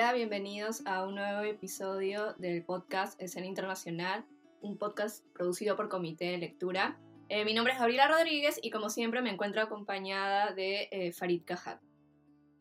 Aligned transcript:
Hola, 0.00 0.12
bienvenidos 0.12 0.86
a 0.86 1.04
un 1.04 1.16
nuevo 1.16 1.42
episodio 1.42 2.34
del 2.34 2.64
podcast 2.64 3.20
Escena 3.20 3.48
Internacional, 3.48 4.24
un 4.60 4.78
podcast 4.78 5.26
producido 5.34 5.74
por 5.74 5.88
Comité 5.88 6.26
de 6.26 6.38
Lectura. 6.38 7.00
Eh, 7.28 7.44
mi 7.44 7.52
nombre 7.52 7.72
es 7.72 7.80
Gabriela 7.80 8.06
Rodríguez 8.06 8.60
y 8.62 8.70
como 8.70 8.90
siempre 8.90 9.22
me 9.22 9.30
encuentro 9.30 9.60
acompañada 9.60 10.54
de 10.54 10.88
eh, 10.92 11.12
Farid 11.12 11.42
Cajat. 11.44 11.82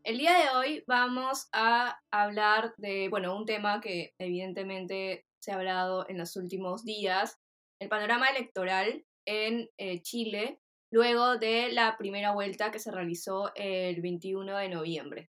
El 0.04 0.18
día 0.18 0.34
de 0.34 0.50
hoy 0.57 0.84
vamos 0.88 1.47
a 1.54 2.00
hablar 2.10 2.73
de, 2.78 3.07
bueno, 3.10 3.38
un 3.38 3.46
tema 3.46 3.82
que 3.82 4.15
evidentemente 4.18 5.28
se 5.38 5.51
ha 5.51 5.57
hablado 5.57 6.10
en 6.10 6.18
los 6.18 6.36
últimos 6.38 6.86
días, 6.86 7.38
el 7.79 7.88
panorama 7.88 8.29
electoral 8.29 9.06
en 9.28 9.69
eh, 9.78 10.01
Chile 10.01 10.60
luego 10.89 11.38
de 11.38 11.71
la 11.71 11.97
primera 12.00 12.33
vuelta 12.33 12.71
que 12.71 12.79
se 12.79 12.89
realizó 12.89 13.51
el 13.54 14.01
21 14.01 14.57
de 14.57 14.69
noviembre 14.69 15.29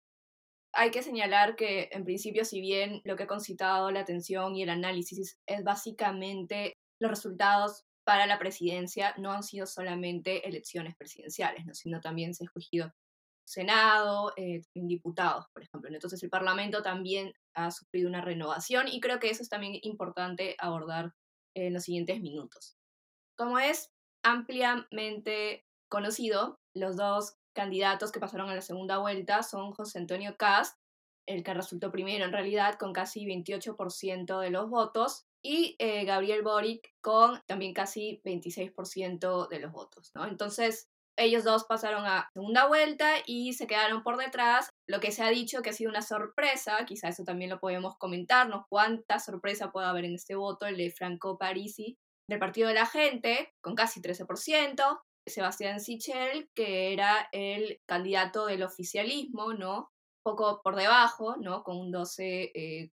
hay 0.78 0.92
que 0.92 1.02
señalar 1.02 1.56
que, 1.56 1.88
en 1.92 2.04
principio, 2.04 2.44
si 2.44 2.60
bien 2.60 3.00
lo 3.04 3.16
que 3.16 3.24
ha 3.24 3.26
concitado 3.26 3.90
la 3.90 4.00
atención 4.00 4.54
y 4.54 4.62
el 4.62 4.70
análisis 4.70 5.36
es 5.46 5.64
básicamente 5.64 6.74
los 7.00 7.10
resultados 7.10 7.84
para 8.04 8.26
la 8.26 8.38
presidencia, 8.38 9.12
no 9.18 9.32
han 9.32 9.42
sido 9.42 9.66
solamente 9.66 10.48
elecciones 10.48 10.94
presidenciales, 10.96 11.66
¿no? 11.66 11.74
sino 11.74 12.00
también 12.00 12.32
se 12.32 12.44
ha 12.44 12.46
escogido 12.46 12.92
Senado, 13.44 14.32
eh, 14.36 14.62
diputados, 14.74 15.46
por 15.54 15.62
ejemplo. 15.62 15.90
Entonces, 15.90 16.22
el 16.22 16.30
Parlamento 16.30 16.82
también 16.82 17.32
ha 17.54 17.70
sufrido 17.70 18.08
una 18.08 18.20
renovación 18.20 18.88
y 18.88 19.00
creo 19.00 19.18
que 19.18 19.30
eso 19.30 19.42
es 19.42 19.48
también 19.48 19.78
importante 19.82 20.54
abordar 20.58 21.12
en 21.56 21.72
los 21.72 21.84
siguientes 21.84 22.20
minutos. 22.20 22.76
Como 23.36 23.58
es 23.58 23.90
ampliamente 24.22 25.64
conocido, 25.90 26.58
los 26.74 26.96
dos 26.96 27.36
candidatos 27.58 28.12
que 28.12 28.20
pasaron 28.20 28.48
a 28.50 28.54
la 28.54 28.62
segunda 28.62 28.98
vuelta 28.98 29.42
son 29.42 29.72
José 29.72 29.98
Antonio 29.98 30.36
Cast, 30.36 30.78
el 31.26 31.42
que 31.42 31.54
resultó 31.54 31.90
primero 31.90 32.24
en 32.24 32.32
realidad 32.32 32.76
con 32.78 32.92
casi 32.92 33.26
28% 33.26 34.38
de 34.38 34.50
los 34.50 34.70
votos, 34.70 35.26
y 35.42 35.74
eh, 35.80 36.04
Gabriel 36.04 36.42
Boric 36.42 36.94
con 37.00 37.42
también 37.46 37.74
casi 37.74 38.22
26% 38.24 39.48
de 39.48 39.58
los 39.58 39.72
votos, 39.72 40.12
¿no? 40.14 40.24
Entonces, 40.26 40.88
ellos 41.16 41.42
dos 41.42 41.64
pasaron 41.64 42.06
a 42.06 42.28
segunda 42.32 42.68
vuelta 42.68 43.10
y 43.26 43.52
se 43.54 43.66
quedaron 43.66 44.04
por 44.04 44.18
detrás. 44.18 44.70
Lo 44.88 45.00
que 45.00 45.10
se 45.10 45.24
ha 45.24 45.30
dicho 45.30 45.60
que 45.60 45.70
ha 45.70 45.72
sido 45.72 45.90
una 45.90 46.02
sorpresa, 46.02 46.84
quizá 46.86 47.08
eso 47.08 47.24
también 47.24 47.50
lo 47.50 47.58
podemos 47.58 47.96
comentarnos, 47.98 48.66
cuánta 48.68 49.18
sorpresa 49.18 49.72
puede 49.72 49.88
haber 49.88 50.04
en 50.04 50.14
este 50.14 50.36
voto, 50.36 50.66
el 50.66 50.76
de 50.76 50.92
Franco 50.92 51.36
Parisi 51.36 51.98
del 52.28 52.38
Partido 52.38 52.68
de 52.68 52.74
la 52.74 52.86
Gente, 52.86 53.52
con 53.60 53.74
casi 53.74 54.00
13%, 54.00 55.00
Sebastián 55.28 55.80
Sichel, 55.80 56.48
que 56.54 56.92
era 56.92 57.28
el 57.32 57.80
candidato 57.86 58.46
del 58.46 58.62
oficialismo, 58.62 59.54
¿no? 59.54 59.90
Poco 60.22 60.60
por 60.62 60.76
debajo, 60.76 61.36
¿no? 61.36 61.62
Con 61.62 61.78
un 61.78 61.92
12,80% 61.92 62.50
eh, 62.54 62.90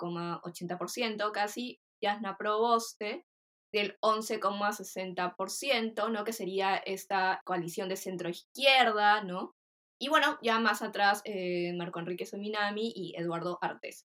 casi. 1.34 1.80
Yasna 2.04 2.36
Proboste, 2.38 3.26
del 3.72 3.98
11,60%, 4.02 6.12
¿no? 6.12 6.24
Que 6.24 6.34
sería 6.34 6.76
esta 6.76 7.42
coalición 7.46 7.90
de 7.90 7.96
centro-izquierda, 7.96 9.24
¿no? 9.24 9.54
Y 10.00 10.10
bueno, 10.10 10.40
ya 10.42 10.60
más 10.60 10.82
atrás, 10.82 11.22
eh, 11.26 11.74
Marco 11.74 12.00
Enrique 12.00 12.26
Sominami 12.26 12.92
y 12.96 13.14
Eduardo 13.16 13.60
Artes. 13.62 14.08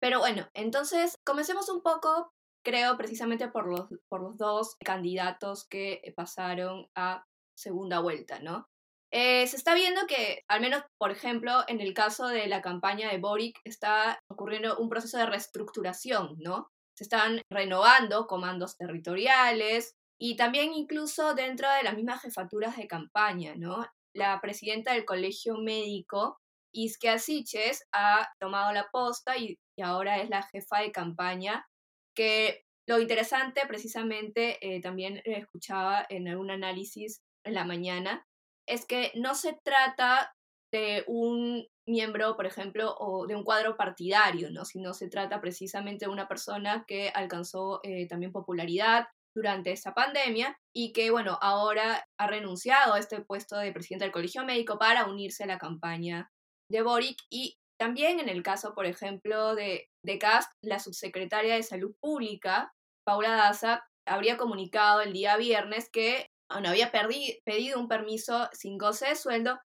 Pero 0.00 0.20
bueno, 0.20 0.48
entonces 0.54 1.18
comencemos 1.24 1.68
un 1.68 1.82
poco, 1.82 2.32
creo, 2.64 2.96
precisamente 2.96 3.48
por 3.48 3.68
los, 3.68 3.86
por 4.08 4.22
los 4.22 4.38
dos 4.38 4.76
candidatos 4.84 5.66
que 5.68 6.00
pasaron 6.16 6.88
a 6.94 7.26
segunda 7.56 8.00
vuelta, 8.00 8.38
¿no? 8.40 8.68
Eh, 9.12 9.46
se 9.46 9.56
está 9.56 9.74
viendo 9.74 10.06
que, 10.06 10.44
al 10.48 10.60
menos, 10.60 10.82
por 10.98 11.10
ejemplo, 11.10 11.64
en 11.68 11.80
el 11.80 11.94
caso 11.94 12.26
de 12.28 12.48
la 12.48 12.60
campaña 12.60 13.10
de 13.10 13.18
Boric, 13.18 13.58
está 13.64 14.20
ocurriendo 14.28 14.76
un 14.78 14.88
proceso 14.88 15.16
de 15.18 15.26
reestructuración, 15.26 16.36
¿no? 16.38 16.68
Se 16.96 17.04
están 17.04 17.40
renovando 17.50 18.26
comandos 18.26 18.76
territoriales 18.76 19.94
y 20.18 20.36
también 20.36 20.72
incluso 20.74 21.34
dentro 21.34 21.70
de 21.70 21.82
las 21.82 21.94
mismas 21.94 22.22
jefaturas 22.22 22.76
de 22.76 22.88
campaña, 22.88 23.54
¿no? 23.56 23.86
La 24.14 24.40
presidenta 24.40 24.94
del 24.94 25.04
Colegio 25.04 25.56
Médico, 25.58 26.38
Isquia 26.74 27.18
Siches, 27.18 27.84
ha 27.92 28.28
tomado 28.40 28.72
la 28.72 28.88
posta 28.90 29.36
y, 29.36 29.56
y 29.78 29.82
ahora 29.82 30.20
es 30.20 30.30
la 30.30 30.42
jefa 30.42 30.80
de 30.80 30.90
campaña, 30.90 31.66
que 32.14 32.64
lo 32.88 33.00
interesante 33.00 33.62
precisamente 33.66 34.58
eh, 34.60 34.80
también 34.80 35.20
escuchaba 35.24 36.06
en 36.08 36.28
algún 36.28 36.50
análisis 36.50 37.20
en 37.46 37.54
la 37.54 37.64
mañana, 37.64 38.26
es 38.68 38.84
que 38.84 39.12
no 39.14 39.34
se 39.34 39.58
trata 39.64 40.34
de 40.72 41.04
un 41.06 41.66
miembro, 41.88 42.36
por 42.36 42.46
ejemplo, 42.46 42.94
o 42.98 43.26
de 43.26 43.36
un 43.36 43.44
cuadro 43.44 43.76
partidario, 43.76 44.50
¿no? 44.50 44.64
sino 44.64 44.92
se 44.92 45.08
trata 45.08 45.40
precisamente 45.40 46.06
de 46.06 46.10
una 46.10 46.26
persona 46.26 46.84
que 46.86 47.10
alcanzó 47.14 47.80
eh, 47.84 48.08
también 48.08 48.32
popularidad 48.32 49.06
durante 49.34 49.70
esta 49.70 49.94
pandemia 49.94 50.58
y 50.74 50.92
que, 50.92 51.10
bueno, 51.10 51.38
ahora 51.40 52.04
ha 52.18 52.26
renunciado 52.26 52.94
a 52.94 52.98
este 52.98 53.20
puesto 53.20 53.56
de 53.56 53.72
presidente 53.72 54.04
del 54.04 54.12
Colegio 54.12 54.44
Médico 54.44 54.78
para 54.78 55.06
unirse 55.06 55.44
a 55.44 55.46
la 55.46 55.58
campaña 55.58 56.30
de 56.70 56.82
Boric 56.82 57.18
y 57.30 57.56
también 57.78 58.18
en 58.18 58.28
el 58.28 58.42
caso, 58.42 58.74
por 58.74 58.86
ejemplo, 58.86 59.54
de, 59.54 59.88
de 60.02 60.18
Cast, 60.18 60.50
la 60.62 60.78
subsecretaria 60.78 61.54
de 61.54 61.62
Salud 61.62 61.94
Pública, 62.00 62.72
Paula 63.06 63.36
Daza, 63.36 63.84
habría 64.08 64.38
comunicado 64.38 65.02
el 65.02 65.12
día 65.12 65.36
viernes 65.36 65.90
que 65.92 66.30
no 66.48 66.68
había 66.68 66.92
pedido 66.92 67.80
un 67.80 67.88
permiso 67.88 68.48
sin 68.52 68.78
goce 68.78 69.08
de 69.08 69.16
sueldo 69.16 69.58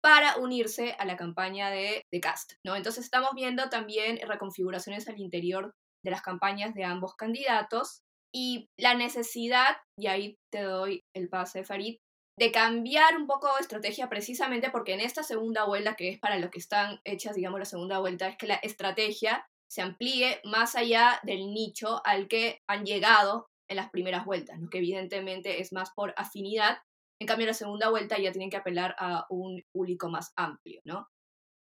para 0.00 0.36
unirse 0.36 0.94
a 0.98 1.04
la 1.04 1.16
campaña 1.16 1.70
de, 1.70 2.02
de 2.12 2.20
Cast. 2.20 2.52
¿no? 2.64 2.76
Entonces 2.76 3.04
estamos 3.04 3.30
viendo 3.34 3.68
también 3.68 4.18
reconfiguraciones 4.26 5.08
al 5.08 5.18
interior 5.18 5.72
de 6.04 6.10
las 6.10 6.22
campañas 6.22 6.74
de 6.74 6.84
ambos 6.84 7.14
candidatos 7.16 8.02
y 8.32 8.68
la 8.78 8.94
necesidad, 8.94 9.78
y 9.98 10.06
ahí 10.06 10.36
te 10.52 10.62
doy 10.62 11.02
el 11.14 11.28
pase, 11.28 11.64
Farid, 11.64 11.96
de 12.38 12.52
cambiar 12.52 13.16
un 13.16 13.26
poco 13.26 13.48
de 13.54 13.62
estrategia 13.62 14.08
precisamente 14.08 14.70
porque 14.70 14.94
en 14.94 15.00
esta 15.00 15.22
segunda 15.22 15.64
vuelta, 15.64 15.96
que 15.96 16.10
es 16.10 16.18
para 16.20 16.38
lo 16.38 16.50
que 16.50 16.60
están 16.60 17.00
hechas, 17.04 17.34
digamos, 17.34 17.58
la 17.58 17.64
segunda 17.64 17.98
vuelta, 17.98 18.28
es 18.28 18.36
que 18.36 18.46
la 18.46 18.56
estrategia 18.56 19.48
se 19.68 19.82
amplíe 19.82 20.40
más 20.44 20.76
allá 20.76 21.20
del 21.24 21.52
nicho 21.52 22.00
al 22.04 22.28
que 22.28 22.60
han 22.68 22.84
llegado 22.84 23.48
en 23.68 23.76
las 23.76 23.90
primeras 23.90 24.24
vueltas, 24.24 24.58
¿no? 24.58 24.68
que 24.68 24.78
evidentemente 24.78 25.60
es 25.60 25.72
más 25.72 25.90
por 25.94 26.14
afinidad. 26.16 26.78
En 27.20 27.26
cambio, 27.26 27.44
en 27.44 27.48
la 27.48 27.54
segunda 27.54 27.90
vuelta 27.90 28.18
ya 28.18 28.32
tienen 28.32 28.50
que 28.50 28.56
apelar 28.56 28.94
a 28.98 29.26
un 29.28 29.62
público 29.72 30.08
más 30.08 30.32
amplio, 30.36 30.80
¿no? 30.84 31.08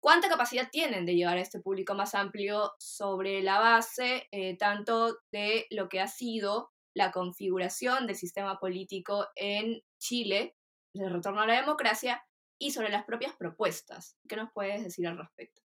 ¿Cuánta 0.01 0.29
capacidad 0.29 0.69
tienen 0.71 1.05
de 1.05 1.15
llegar 1.15 1.37
a 1.37 1.41
este 1.41 1.59
público 1.59 1.93
más 1.93 2.15
amplio 2.15 2.73
sobre 2.79 3.43
la 3.43 3.59
base 3.59 4.27
eh, 4.31 4.57
tanto 4.57 5.19
de 5.31 5.67
lo 5.69 5.89
que 5.89 5.99
ha 5.99 6.07
sido 6.07 6.71
la 6.95 7.11
configuración 7.11 8.07
del 8.07 8.15
sistema 8.15 8.59
político 8.59 9.27
en 9.35 9.83
Chile, 9.99 10.55
de 10.95 11.07
retorno 11.07 11.41
a 11.41 11.47
la 11.47 11.61
democracia, 11.61 12.25
y 12.59 12.71
sobre 12.71 12.89
las 12.89 13.05
propias 13.05 13.35
propuestas? 13.35 14.17
¿Qué 14.27 14.35
nos 14.35 14.51
puedes 14.51 14.83
decir 14.83 15.07
al 15.07 15.19
respecto? 15.19 15.61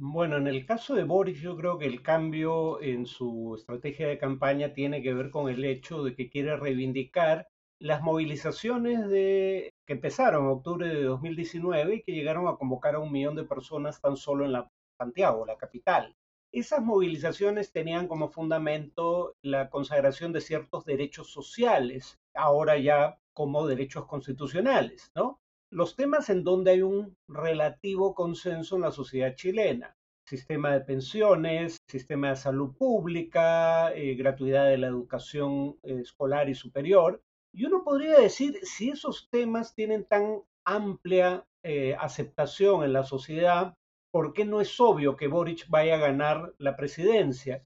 Bueno, 0.00 0.36
en 0.36 0.46
el 0.46 0.64
caso 0.64 0.94
de 0.94 1.02
Boris, 1.02 1.40
yo 1.40 1.56
creo 1.56 1.76
que 1.76 1.86
el 1.86 2.02
cambio 2.02 2.80
en 2.80 3.04
su 3.04 3.56
estrategia 3.56 4.06
de 4.06 4.16
campaña 4.16 4.72
tiene 4.72 5.02
que 5.02 5.12
ver 5.12 5.30
con 5.30 5.48
el 5.48 5.64
hecho 5.64 6.04
de 6.04 6.14
que 6.14 6.30
quiere 6.30 6.56
reivindicar 6.56 7.48
las 7.80 8.00
movilizaciones 8.00 9.08
de, 9.08 9.70
que 9.86 9.94
empezaron 9.94 10.44
en 10.44 10.50
octubre 10.52 10.86
de 10.88 11.02
2019 11.02 11.96
y 11.96 12.02
que 12.04 12.12
llegaron 12.12 12.46
a 12.46 12.54
convocar 12.56 12.94
a 12.94 13.00
un 13.00 13.10
millón 13.10 13.34
de 13.34 13.42
personas 13.42 14.00
tan 14.00 14.16
solo 14.16 14.44
en 14.44 14.52
la 14.52 14.68
Santiago, 15.00 15.44
la 15.44 15.56
capital. 15.56 16.14
Esas 16.52 16.80
movilizaciones 16.80 17.72
tenían 17.72 18.06
como 18.06 18.28
fundamento 18.28 19.34
la 19.42 19.68
consagración 19.68 20.32
de 20.32 20.40
ciertos 20.40 20.84
derechos 20.84 21.32
sociales, 21.32 22.20
ahora 22.34 22.78
ya 22.78 23.18
como 23.32 23.66
derechos 23.66 24.06
constitucionales, 24.06 25.10
¿no? 25.16 25.40
los 25.70 25.96
temas 25.96 26.30
en 26.30 26.44
donde 26.44 26.70
hay 26.72 26.82
un 26.82 27.16
relativo 27.28 28.14
consenso 28.14 28.76
en 28.76 28.82
la 28.82 28.92
sociedad 28.92 29.34
chilena. 29.34 29.97
Sistema 30.28 30.74
de 30.74 30.82
pensiones, 30.82 31.78
sistema 31.86 32.28
de 32.28 32.36
salud 32.36 32.76
pública, 32.76 33.94
eh, 33.94 34.14
gratuidad 34.14 34.68
de 34.68 34.76
la 34.76 34.88
educación 34.88 35.78
eh, 35.82 36.00
escolar 36.02 36.50
y 36.50 36.54
superior. 36.54 37.22
Y 37.50 37.64
uno 37.64 37.82
podría 37.82 38.20
decir, 38.20 38.58
si 38.62 38.90
esos 38.90 39.30
temas 39.30 39.74
tienen 39.74 40.04
tan 40.04 40.42
amplia 40.66 41.46
eh, 41.62 41.96
aceptación 41.98 42.84
en 42.84 42.92
la 42.92 43.04
sociedad, 43.04 43.74
¿por 44.12 44.34
qué 44.34 44.44
no 44.44 44.60
es 44.60 44.78
obvio 44.78 45.16
que 45.16 45.28
Boric 45.28 45.66
vaya 45.70 45.94
a 45.94 46.00
ganar 46.08 46.52
la 46.58 46.76
presidencia? 46.76 47.64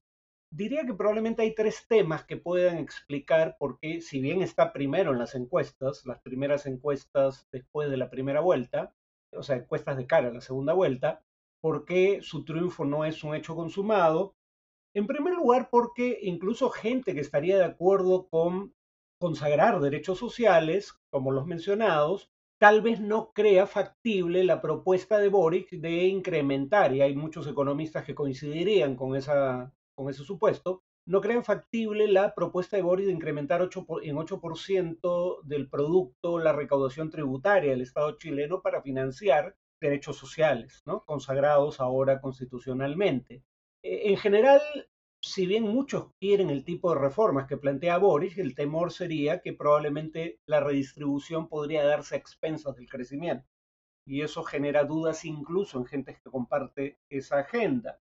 Diría 0.49 0.85
que 0.85 0.93
probablemente 0.93 1.41
hay 1.41 1.53
tres 1.53 1.85
temas 1.89 2.23
que 2.23 2.37
puedan 2.37 2.77
explicar 2.77 3.57
por 3.59 3.77
qué, 3.77 3.99
si 3.99 4.21
bien 4.21 4.41
está 4.41 4.71
primero 4.71 5.11
en 5.11 5.19
las 5.19 5.35
encuestas, 5.35 6.05
las 6.05 6.21
primeras 6.21 6.65
encuestas 6.65 7.45
después 7.51 7.89
de 7.89 7.97
la 7.97 8.09
primera 8.09 8.39
vuelta, 8.39 8.95
o 9.33 9.43
sea, 9.43 9.57
encuestas 9.57 9.97
de 9.97 10.07
cara 10.07 10.29
a 10.29 10.33
la 10.33 10.39
segunda 10.39 10.71
vuelta, 10.71 11.25
por 11.63 11.85
qué 11.85 12.19
su 12.21 12.43
triunfo 12.43 12.83
no 12.83 13.05
es 13.05 13.23
un 13.23 13.35
hecho 13.35 13.55
consumado. 13.55 14.35
En 14.93 15.07
primer 15.07 15.33
lugar, 15.33 15.69
porque 15.71 16.19
incluso 16.21 16.69
gente 16.69 17.13
que 17.13 17.21
estaría 17.21 17.57
de 17.57 17.63
acuerdo 17.63 18.27
con 18.27 18.75
consagrar 19.17 19.79
derechos 19.79 20.19
sociales, 20.19 20.93
como 21.09 21.31
los 21.31 21.45
mencionados, 21.45 22.29
tal 22.59 22.81
vez 22.81 22.99
no 22.99 23.31
crea 23.31 23.65
factible 23.65 24.43
la 24.43 24.59
propuesta 24.59 25.19
de 25.19 25.29
Boric 25.29 25.69
de 25.69 26.03
incrementar, 26.03 26.93
y 26.93 27.01
hay 27.01 27.15
muchos 27.15 27.47
economistas 27.47 28.03
que 28.03 28.13
coincidirían 28.13 28.97
con, 28.97 29.15
esa, 29.15 29.73
con 29.95 30.09
ese 30.09 30.25
supuesto, 30.25 30.83
no 31.05 31.21
crean 31.21 31.45
factible 31.45 32.09
la 32.09 32.35
propuesta 32.35 32.75
de 32.75 32.83
Boric 32.83 33.05
de 33.05 33.13
incrementar 33.13 33.61
8 33.61 33.85
en 34.03 34.17
8% 34.17 35.41
del 35.43 35.69
producto 35.69 36.39
la 36.39 36.51
recaudación 36.51 37.09
tributaria 37.09 37.71
del 37.71 37.81
Estado 37.81 38.17
chileno 38.17 38.61
para 38.61 38.81
financiar 38.81 39.55
derechos 39.87 40.17
sociales, 40.17 40.81
¿no? 40.85 41.03
consagrados 41.05 41.79
ahora 41.79 42.21
constitucionalmente. 42.21 43.43
E, 43.83 44.11
en 44.11 44.17
general, 44.17 44.61
si 45.21 45.45
bien 45.45 45.63
muchos 45.63 46.11
quieren 46.19 46.49
el 46.49 46.65
tipo 46.65 46.93
de 46.93 46.99
reformas 46.99 47.47
que 47.47 47.57
plantea 47.57 47.97
Boris, 47.97 48.37
el 48.37 48.55
temor 48.55 48.91
sería 48.91 49.41
que 49.41 49.53
probablemente 49.53 50.39
la 50.45 50.59
redistribución 50.59 51.47
podría 51.47 51.85
darse 51.85 52.15
a 52.15 52.17
expensas 52.17 52.75
del 52.75 52.89
crecimiento. 52.89 53.47
Y 54.05 54.21
eso 54.21 54.43
genera 54.43 54.83
dudas 54.83 55.23
incluso 55.23 55.77
en 55.79 55.85
gente 55.85 56.13
que 56.15 56.29
comparte 56.29 56.99
esa 57.09 57.39
agenda. 57.39 58.01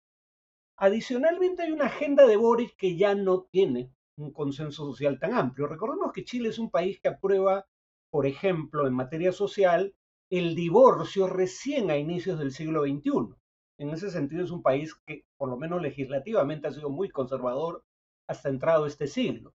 Adicionalmente 0.77 1.63
hay 1.63 1.71
una 1.73 1.87
agenda 1.87 2.25
de 2.25 2.37
Boris 2.37 2.73
que 2.75 2.95
ya 2.95 3.15
no 3.15 3.43
tiene 3.51 3.91
un 4.17 4.31
consenso 4.31 4.85
social 4.85 5.19
tan 5.19 5.33
amplio. 5.33 5.67
Recordemos 5.67 6.13
que 6.13 6.23
Chile 6.23 6.49
es 6.49 6.59
un 6.59 6.71
país 6.71 7.01
que 7.01 7.09
aprueba, 7.09 7.67
por 8.09 8.25
ejemplo, 8.25 8.87
en 8.87 8.93
materia 8.93 9.33
social, 9.33 9.93
el 10.29 10.55
divorcio 10.55 11.27
recién 11.27 11.89
a 11.89 11.97
inicios 11.97 12.37
del 12.37 12.51
siglo 12.51 12.83
XXI. 12.83 13.35
En 13.79 13.89
ese 13.89 14.11
sentido 14.11 14.43
es 14.43 14.51
un 14.51 14.61
país 14.61 14.93
que, 15.05 15.25
por 15.37 15.49
lo 15.49 15.57
menos 15.57 15.81
legislativamente, 15.81 16.67
ha 16.67 16.71
sido 16.71 16.89
muy 16.89 17.09
conservador 17.09 17.83
hasta 18.27 18.49
entrado 18.49 18.85
este 18.85 19.07
siglo. 19.07 19.53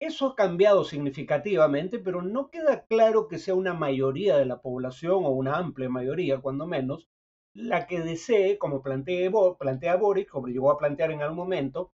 Eso 0.00 0.28
ha 0.28 0.34
cambiado 0.34 0.84
significativamente, 0.84 1.98
pero 1.98 2.22
no 2.22 2.50
queda 2.50 2.84
claro 2.86 3.28
que 3.28 3.38
sea 3.38 3.54
una 3.54 3.74
mayoría 3.74 4.36
de 4.36 4.46
la 4.46 4.60
población 4.62 5.24
o 5.24 5.30
una 5.30 5.56
amplia 5.56 5.88
mayoría, 5.88 6.40
cuando 6.40 6.66
menos, 6.66 7.08
la 7.52 7.86
que 7.86 8.00
desee, 8.00 8.58
como 8.58 8.82
plantea, 8.82 9.30
plantea 9.58 9.96
Boric, 9.96 10.28
como 10.28 10.48
llegó 10.48 10.70
a 10.70 10.78
plantear 10.78 11.10
en 11.12 11.22
algún 11.22 11.36
momento, 11.36 11.92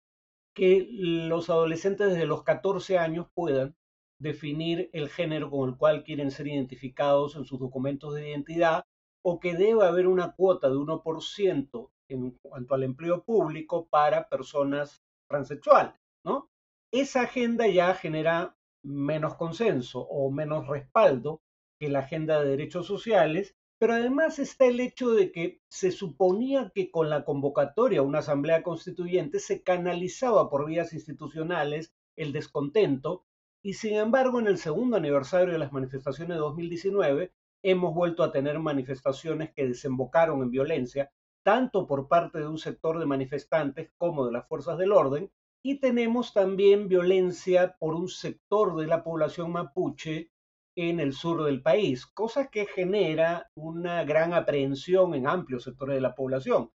que 0.55 0.87
los 0.91 1.51
adolescentes 1.51 2.11
desde 2.11 2.27
los 2.27 2.43
14 2.45 2.99
años 2.99 3.27
puedan 3.35 3.77
definir 4.19 4.91
el 4.93 5.09
género 5.09 5.51
con 5.51 5.69
el 5.69 5.77
cual 5.77 6.05
quieren 6.05 6.31
ser 6.31 6.49
identificados 6.49 7.37
en 7.37 7.45
sus 7.45 7.59
documentos 7.59 8.15
de 8.15 8.31
identidad 8.31 8.85
o 9.23 9.41
que 9.41 9.55
deba 9.55 9.89
haber 9.89 10.07
una 10.07 10.33
cuota 10.33 10.69
de 10.69 10.77
1% 10.77 11.91
en 12.11 12.31
cuanto 12.43 12.75
al 12.75 12.83
empleo 12.83 13.25
público 13.25 13.87
para 13.89 14.29
personas 14.29 15.03
transexuales, 15.29 15.95
¿no? 16.25 16.51
Esa 16.91 17.23
agenda 17.23 17.67
ya 17.69 17.95
genera 17.95 18.57
menos 18.83 19.35
consenso 19.35 20.01
o 20.01 20.31
menos 20.31 20.67
respaldo 20.67 21.43
que 21.79 21.89
la 21.89 22.01
agenda 22.01 22.41
de 22.41 22.51
derechos 22.51 22.87
sociales, 22.87 23.57
pero 23.79 23.93
además 23.93 24.39
está 24.39 24.67
el 24.67 24.81
hecho 24.81 25.11
de 25.11 25.31
que 25.31 25.61
se 25.69 25.93
suponía 25.93 26.73
que 26.75 26.91
con 26.91 27.11
la 27.11 27.25
convocatoria 27.25 28.01
a 28.01 28.05
una 28.05 28.21
asamblea 28.21 28.63
constituyente 28.63 29.39
se 29.39 29.63
canalizaba 29.63 30.49
por 30.49 30.67
vías 30.67 30.93
institucionales 30.93 31.93
el 32.17 32.33
descontento 32.33 33.27
y 33.69 33.75
sin 33.75 33.97
embargo 33.97 34.41
en 34.41 34.47
el 34.47 34.57
segundo 34.57 34.97
aniversario 34.97 35.53
de 35.53 35.59
las 35.59 35.73
manifestaciones 35.73 36.39
de 36.39 36.41
2019 36.41 37.35
hemos 37.63 37.95
vuelto 37.95 38.23
a 38.23 38.33
tener 38.33 38.59
manifestaciones 38.59 39.53
que 39.53 39.67
desembocaron 39.67 40.41
en 40.41 40.51
violencia, 40.51 41.13
tanto 41.43 41.87
por 41.87 42.09
parte 42.09 42.39
de 42.39 42.49
un 42.49 42.57
sector 42.57 42.99
de 42.99 43.05
manifestantes 43.05 43.91
como 43.99 44.25
de 44.25 44.33
las 44.33 44.49
fuerzas 44.49 44.79
del 44.79 44.93
orden, 44.93 45.31
y 45.63 45.81
tenemos 45.81 46.33
también 46.33 46.89
violencia 46.89 47.77
por 47.79 47.95
un 47.95 48.09
sector 48.09 48.75
de 48.75 48.87
la 48.87 49.05
población 49.05 49.53
mapuche 49.53 50.31
en 50.75 50.99
el 50.99 51.13
sur 51.13 51.45
del 51.45 51.61
país, 51.61 52.07
cosa 52.07 52.49
que 52.49 52.65
genera 52.65 53.51
una 53.55 54.03
gran 54.05 54.33
aprehensión 54.33 55.15
en 55.15 55.27
amplios 55.27 55.65
sectores 55.65 55.95
de 55.95 56.01
la 56.01 56.15
población. 56.15 56.71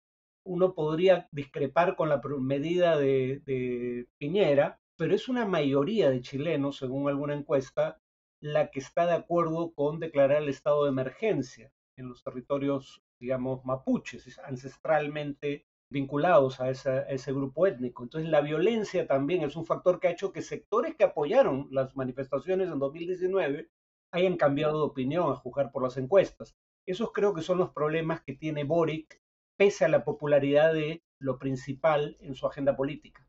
Uno 0.45 0.75
podría 0.75 1.27
discrepar 1.31 1.95
con 1.95 2.09
la 2.09 2.21
medida 2.39 2.99
de, 2.99 3.41
de 3.47 4.05
Piñera, 4.19 4.79
pero 5.03 5.15
es 5.15 5.27
una 5.27 5.45
mayoría 5.45 6.09
de 6.09 6.21
chilenos, 6.21 6.77
según 6.77 7.09
alguna 7.09 7.33
encuesta, 7.33 7.99
la 8.39 8.71
que 8.71 8.79
está 8.79 9.05
de 9.05 9.11
acuerdo 9.11 9.73
con 9.73 9.99
declarar 9.99 10.43
el 10.43 10.47
estado 10.47 10.85
de 10.85 10.91
emergencia 10.91 11.73
en 11.97 12.07
los 12.07 12.23
territorios, 12.23 13.03
digamos, 13.19 13.65
mapuches, 13.65 14.39
ancestralmente 14.39 15.65
vinculados 15.89 16.61
a, 16.61 16.69
ese 16.69 17.33
grupo 17.33 17.67
étnico. 17.67 18.03
Entonces, 18.03 18.29
la 18.29 18.39
violencia 18.39 19.05
también 19.05 19.43
es 19.43 19.57
un 19.57 19.65
factor 19.65 19.99
que 19.99 20.07
ha 20.07 20.11
hecho 20.11 20.31
que 20.31 20.41
sectores 20.41 20.95
que 20.95 21.03
apoyaron 21.03 21.67
las 21.69 21.97
manifestaciones 21.97 22.69
en 22.69 22.79
2019 22.79 23.69
hayan 24.11 24.37
cambiado 24.37 24.77
de 24.77 24.85
opinión 24.85 25.29
a 25.29 25.35
juzgar 25.35 25.69
por 25.73 25.83
las 25.83 25.97
encuestas. 25.97 26.55
Esos 26.85 27.11
creo 27.11 27.33
que 27.33 27.41
son 27.41 27.57
los 27.57 27.71
problemas 27.71 28.21
que 28.21 28.35
tiene 28.35 28.63
Boric, 28.63 29.21
pese 29.57 29.83
a 29.83 29.89
la 29.89 30.05
popularidad 30.05 30.73
de 30.73 31.03
lo 31.19 31.39
principal 31.39 32.15
en 32.21 32.35
su 32.35 32.47
agenda 32.47 32.77
política. 32.77 33.27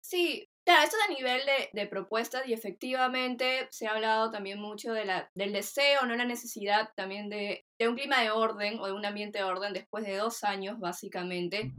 Sí, 0.00 0.49
Claro, 0.70 0.84
esto 0.84 0.98
es 0.98 1.10
a 1.10 1.12
nivel 1.12 1.40
de, 1.72 1.86
propuestas 1.88 2.46
y 2.46 2.52
efectivamente 2.52 3.66
se 3.72 3.88
ha 3.88 3.90
hablado 3.90 4.30
también 4.30 4.60
mucho 4.60 4.92
de 4.92 5.04
la, 5.04 5.28
del 5.34 5.52
deseo, 5.52 6.06
no 6.06 6.14
la 6.14 6.24
necesidad 6.24 6.90
también 6.94 7.28
de, 7.28 7.66
un 7.80 7.96
clima 7.96 8.20
de 8.20 8.30
orden 8.30 8.78
o 8.78 8.86
de 8.86 8.92
un 8.92 9.04
ambiente 9.04 9.38
de 9.38 9.44
orden 9.44 9.72
después 9.72 10.04
de 10.04 10.16
dos 10.16 10.44
años, 10.44 10.78
básicamente, 10.78 11.72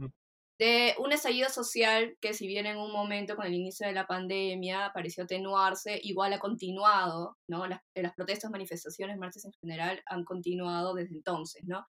de 0.58 0.94
un 0.98 1.10
estallido 1.10 1.48
social 1.48 2.18
que 2.20 2.34
si 2.34 2.46
bien 2.46 2.66
en 2.66 2.76
un 2.76 2.92
momento 2.92 3.34
con 3.34 3.46
el 3.46 3.54
inicio 3.54 3.86
de 3.86 3.94
la 3.94 4.06
pandemia 4.06 4.90
pareció 4.92 5.24
atenuarse, 5.24 5.98
igual 6.02 6.34
ha 6.34 6.38
continuado, 6.38 7.38
¿no? 7.48 7.66
Las, 7.66 7.80
las 7.94 8.12
protestas, 8.12 8.50
manifestaciones, 8.50 9.16
marchas 9.16 9.46
en 9.46 9.52
general 9.62 10.02
han 10.04 10.22
continuado 10.26 10.92
desde 10.92 11.14
entonces, 11.14 11.62
¿no? 11.64 11.86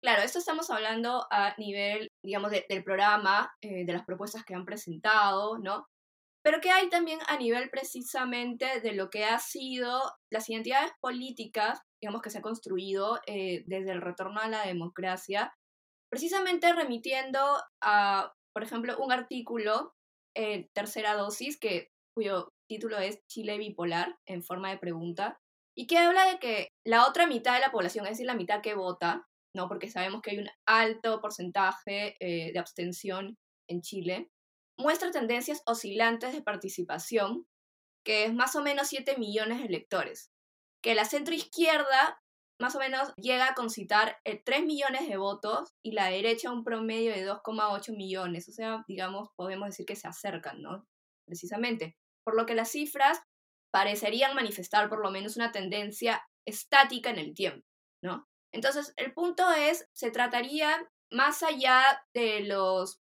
Claro, 0.00 0.22
esto 0.22 0.38
estamos 0.38 0.70
hablando 0.70 1.26
a 1.32 1.54
nivel, 1.58 2.10
digamos, 2.22 2.52
del 2.52 2.84
programa, 2.84 3.52
eh, 3.60 3.84
de 3.84 3.92
las 3.92 4.04
propuestas 4.04 4.44
que 4.44 4.54
han 4.54 4.66
presentado, 4.66 5.58
¿no? 5.58 5.86
Pero 6.44 6.60
que 6.60 6.70
hay 6.70 6.90
también 6.90 7.20
a 7.26 7.38
nivel 7.38 7.70
precisamente 7.70 8.80
de 8.80 8.92
lo 8.92 9.08
que 9.08 9.24
ha 9.24 9.38
sido 9.38 9.98
las 10.30 10.48
identidades 10.50 10.92
políticas, 11.00 11.80
digamos, 12.02 12.20
que 12.20 12.28
se 12.28 12.38
han 12.38 12.42
construido 12.42 13.18
eh, 13.26 13.64
desde 13.66 13.92
el 13.92 14.02
retorno 14.02 14.40
a 14.40 14.48
la 14.48 14.66
democracia, 14.66 15.54
precisamente 16.10 16.70
remitiendo 16.74 17.40
a, 17.82 18.34
por 18.52 18.62
ejemplo, 18.62 18.94
un 18.98 19.10
artículo, 19.10 19.94
eh, 20.36 20.68
tercera 20.74 21.14
dosis, 21.14 21.58
que, 21.58 21.88
cuyo 22.14 22.50
título 22.68 22.98
es 22.98 23.18
Chile 23.26 23.56
bipolar, 23.56 24.18
en 24.26 24.42
forma 24.42 24.68
de 24.68 24.78
pregunta, 24.78 25.38
y 25.74 25.86
que 25.86 25.96
habla 25.96 26.26
de 26.30 26.38
que 26.38 26.68
la 26.86 27.08
otra 27.08 27.26
mitad 27.26 27.54
de 27.54 27.60
la 27.60 27.72
población, 27.72 28.04
es 28.04 28.12
decir, 28.12 28.26
la 28.26 28.36
mitad 28.36 28.60
que 28.60 28.74
vota, 28.74 29.26
¿no? 29.56 29.66
porque 29.66 29.88
sabemos 29.88 30.20
que 30.20 30.32
hay 30.32 30.38
un 30.38 30.50
alto 30.66 31.22
porcentaje 31.22 32.16
eh, 32.20 32.52
de 32.52 32.58
abstención 32.58 33.36
en 33.66 33.80
Chile, 33.80 34.28
muestra 34.76 35.10
tendencias 35.10 35.62
oscilantes 35.66 36.32
de 36.32 36.42
participación, 36.42 37.46
que 38.04 38.24
es 38.24 38.34
más 38.34 38.56
o 38.56 38.62
menos 38.62 38.88
7 38.88 39.16
millones 39.18 39.58
de 39.58 39.66
electores, 39.66 40.30
que 40.82 40.94
la 40.94 41.04
centroizquierda 41.04 42.20
más 42.60 42.76
o 42.76 42.78
menos 42.78 43.12
llega 43.16 43.48
a 43.48 43.54
concitar 43.54 44.20
3 44.24 44.42
eh, 44.46 44.62
millones 44.62 45.08
de 45.08 45.16
votos 45.16 45.72
y 45.82 45.92
la 45.92 46.06
derecha 46.06 46.52
un 46.52 46.64
promedio 46.64 47.12
de 47.12 47.26
2,8 47.26 47.96
millones, 47.96 48.48
o 48.48 48.52
sea, 48.52 48.84
digamos, 48.86 49.30
podemos 49.36 49.68
decir 49.68 49.86
que 49.86 49.96
se 49.96 50.08
acercan, 50.08 50.62
¿no? 50.62 50.86
Precisamente, 51.26 51.96
por 52.24 52.36
lo 52.36 52.46
que 52.46 52.54
las 52.54 52.70
cifras 52.70 53.22
parecerían 53.72 54.36
manifestar 54.36 54.88
por 54.88 55.02
lo 55.02 55.10
menos 55.10 55.36
una 55.36 55.50
tendencia 55.50 56.22
estática 56.46 57.10
en 57.10 57.18
el 57.18 57.34
tiempo, 57.34 57.66
¿no? 58.02 58.28
Entonces, 58.52 58.92
el 58.96 59.12
punto 59.12 59.50
es, 59.50 59.88
se 59.92 60.12
trataría 60.12 60.88
más 61.10 61.42
allá 61.42 62.06
de 62.14 62.40
los 62.40 63.00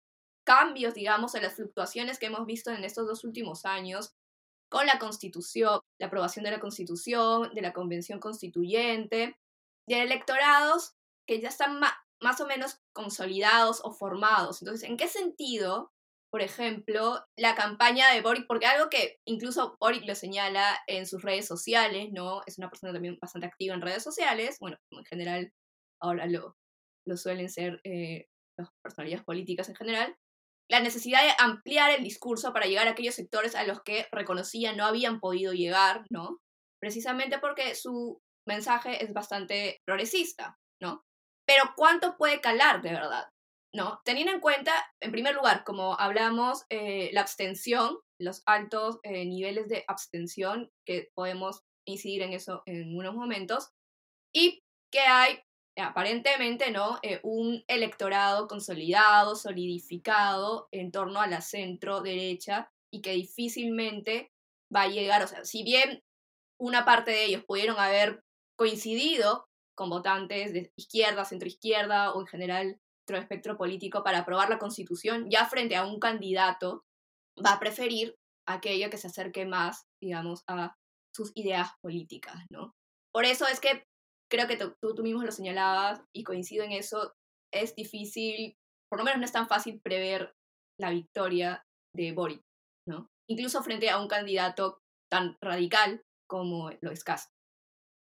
cambios, 0.49 0.95
digamos, 0.95 1.35
en 1.35 1.43
las 1.43 1.53
fluctuaciones 1.53 2.17
que 2.17 2.25
hemos 2.25 2.47
visto 2.47 2.71
en 2.71 2.83
estos 2.83 3.05
dos 3.05 3.23
últimos 3.23 3.65
años 3.65 4.15
con 4.67 4.87
la 4.87 4.97
constitución, 4.97 5.79
la 5.99 6.07
aprobación 6.07 6.43
de 6.43 6.49
la 6.49 6.59
constitución, 6.59 7.53
de 7.53 7.61
la 7.61 7.71
convención 7.71 8.19
constituyente, 8.19 9.37
de 9.87 10.01
electorados 10.01 10.95
que 11.27 11.39
ya 11.39 11.49
están 11.49 11.79
más 11.79 12.41
o 12.41 12.47
menos 12.47 12.79
consolidados 12.93 13.81
o 13.83 13.91
formados. 13.91 14.63
Entonces, 14.63 14.89
¿en 14.89 14.97
qué 14.97 15.07
sentido, 15.07 15.91
por 16.31 16.41
ejemplo, 16.41 17.23
la 17.37 17.53
campaña 17.53 18.11
de 18.11 18.21
Boric, 18.21 18.47
porque 18.47 18.65
algo 18.65 18.89
que 18.89 19.19
incluso 19.25 19.77
Boric 19.79 20.03
lo 20.07 20.15
señala 20.15 20.79
en 20.87 21.05
sus 21.05 21.21
redes 21.21 21.45
sociales, 21.45 22.09
¿no? 22.11 22.41
Es 22.47 22.57
una 22.57 22.71
persona 22.71 22.91
también 22.91 23.19
bastante 23.21 23.45
activa 23.45 23.75
en 23.75 23.81
redes 23.81 24.01
sociales, 24.01 24.57
bueno, 24.59 24.77
en 24.89 25.05
general 25.05 25.53
ahora 26.01 26.25
lo, 26.25 26.57
lo 27.05 27.17
suelen 27.17 27.49
ser 27.49 27.81
eh, 27.83 28.29
las 28.57 28.69
personalidades 28.81 29.23
políticas 29.23 29.69
en 29.69 29.75
general, 29.75 30.17
la 30.69 30.79
necesidad 30.79 31.23
de 31.23 31.33
ampliar 31.39 31.91
el 31.91 32.03
discurso 32.03 32.53
para 32.53 32.67
llegar 32.67 32.87
a 32.87 32.91
aquellos 32.91 33.15
sectores 33.15 33.55
a 33.55 33.63
los 33.63 33.81
que 33.81 34.07
reconocía 34.11 34.73
no 34.73 34.85
habían 34.85 35.19
podido 35.19 35.51
llegar, 35.53 36.05
¿no? 36.09 36.39
Precisamente 36.79 37.39
porque 37.39 37.75
su 37.75 38.21
mensaje 38.47 39.03
es 39.03 39.11
bastante 39.11 39.81
progresista, 39.85 40.57
¿no? 40.81 41.03
Pero 41.47 41.73
¿cuánto 41.75 42.15
puede 42.17 42.39
calar 42.39 42.81
de 42.81 42.91
verdad? 42.91 43.29
¿No? 43.73 44.01
Teniendo 44.03 44.33
en 44.33 44.39
cuenta, 44.39 44.73
en 45.01 45.11
primer 45.11 45.35
lugar, 45.35 45.63
como 45.63 45.99
hablamos, 45.99 46.65
eh, 46.69 47.09
la 47.13 47.21
abstención, 47.21 47.99
los 48.19 48.41
altos 48.45 48.99
eh, 49.03 49.25
niveles 49.25 49.67
de 49.67 49.83
abstención, 49.87 50.71
que 50.85 51.09
podemos 51.15 51.61
incidir 51.87 52.21
en 52.23 52.33
eso 52.33 52.63
en 52.65 52.95
unos 52.95 53.15
momentos, 53.15 53.69
y 54.33 54.61
que 54.91 55.01
hay 55.01 55.39
aparentemente, 55.79 56.71
¿no? 56.71 56.99
Eh, 57.01 57.19
un 57.23 57.63
electorado 57.67 58.47
consolidado, 58.47 59.35
solidificado 59.35 60.67
en 60.71 60.91
torno 60.91 61.21
a 61.21 61.27
la 61.27 61.41
centro 61.41 62.01
derecha 62.01 62.71
y 62.91 63.01
que 63.01 63.11
difícilmente 63.11 64.31
va 64.73 64.83
a 64.83 64.87
llegar, 64.87 65.23
o 65.23 65.27
sea, 65.27 65.45
si 65.45 65.63
bien 65.63 66.03
una 66.59 66.85
parte 66.85 67.11
de 67.11 67.25
ellos 67.25 67.43
pudieron 67.45 67.79
haber 67.79 68.23
coincidido 68.57 69.47
con 69.75 69.89
votantes 69.89 70.53
de 70.53 70.71
izquierda, 70.75 71.25
centroizquierda 71.25 72.13
o 72.13 72.21
en 72.21 72.27
general 72.27 72.81
otro 73.07 73.17
espectro 73.17 73.57
político 73.57 74.03
para 74.03 74.19
aprobar 74.19 74.49
la 74.49 74.59
constitución, 74.59 75.29
ya 75.29 75.45
frente 75.45 75.75
a 75.75 75.85
un 75.85 75.99
candidato 75.99 76.83
va 77.43 77.53
a 77.53 77.59
preferir 77.59 78.15
aquello 78.45 78.89
que 78.89 78.97
se 78.97 79.07
acerque 79.07 79.45
más, 79.45 79.85
digamos, 80.01 80.43
a 80.47 80.75
sus 81.15 81.31
ideas 81.35 81.69
políticas, 81.81 82.35
¿no? 82.51 82.75
Por 83.11 83.25
eso 83.25 83.47
es 83.47 83.59
que 83.59 83.85
creo 84.29 84.47
que 84.47 84.57
tú, 84.57 84.75
tú 84.95 85.03
mismo 85.03 85.23
lo 85.23 85.31
señalabas 85.31 86.01
y 86.13 86.23
coincido 86.23 86.63
en 86.63 86.71
eso, 86.71 87.15
es 87.53 87.75
difícil, 87.75 88.55
por 88.89 88.99
lo 88.99 89.05
menos 89.05 89.19
no 89.19 89.25
es 89.25 89.31
tan 89.31 89.47
fácil 89.47 89.81
prever 89.81 90.35
la 90.79 90.91
victoria 90.91 91.65
de 91.93 92.13
Boric, 92.13 92.41
¿no? 92.87 93.09
Incluso 93.29 93.63
frente 93.63 93.89
a 93.89 93.99
un 93.99 94.07
candidato 94.07 94.81
tan 95.11 95.37
radical 95.41 96.03
como 96.27 96.71
lo 96.81 96.91
es 96.91 97.03
Castro. 97.03 97.33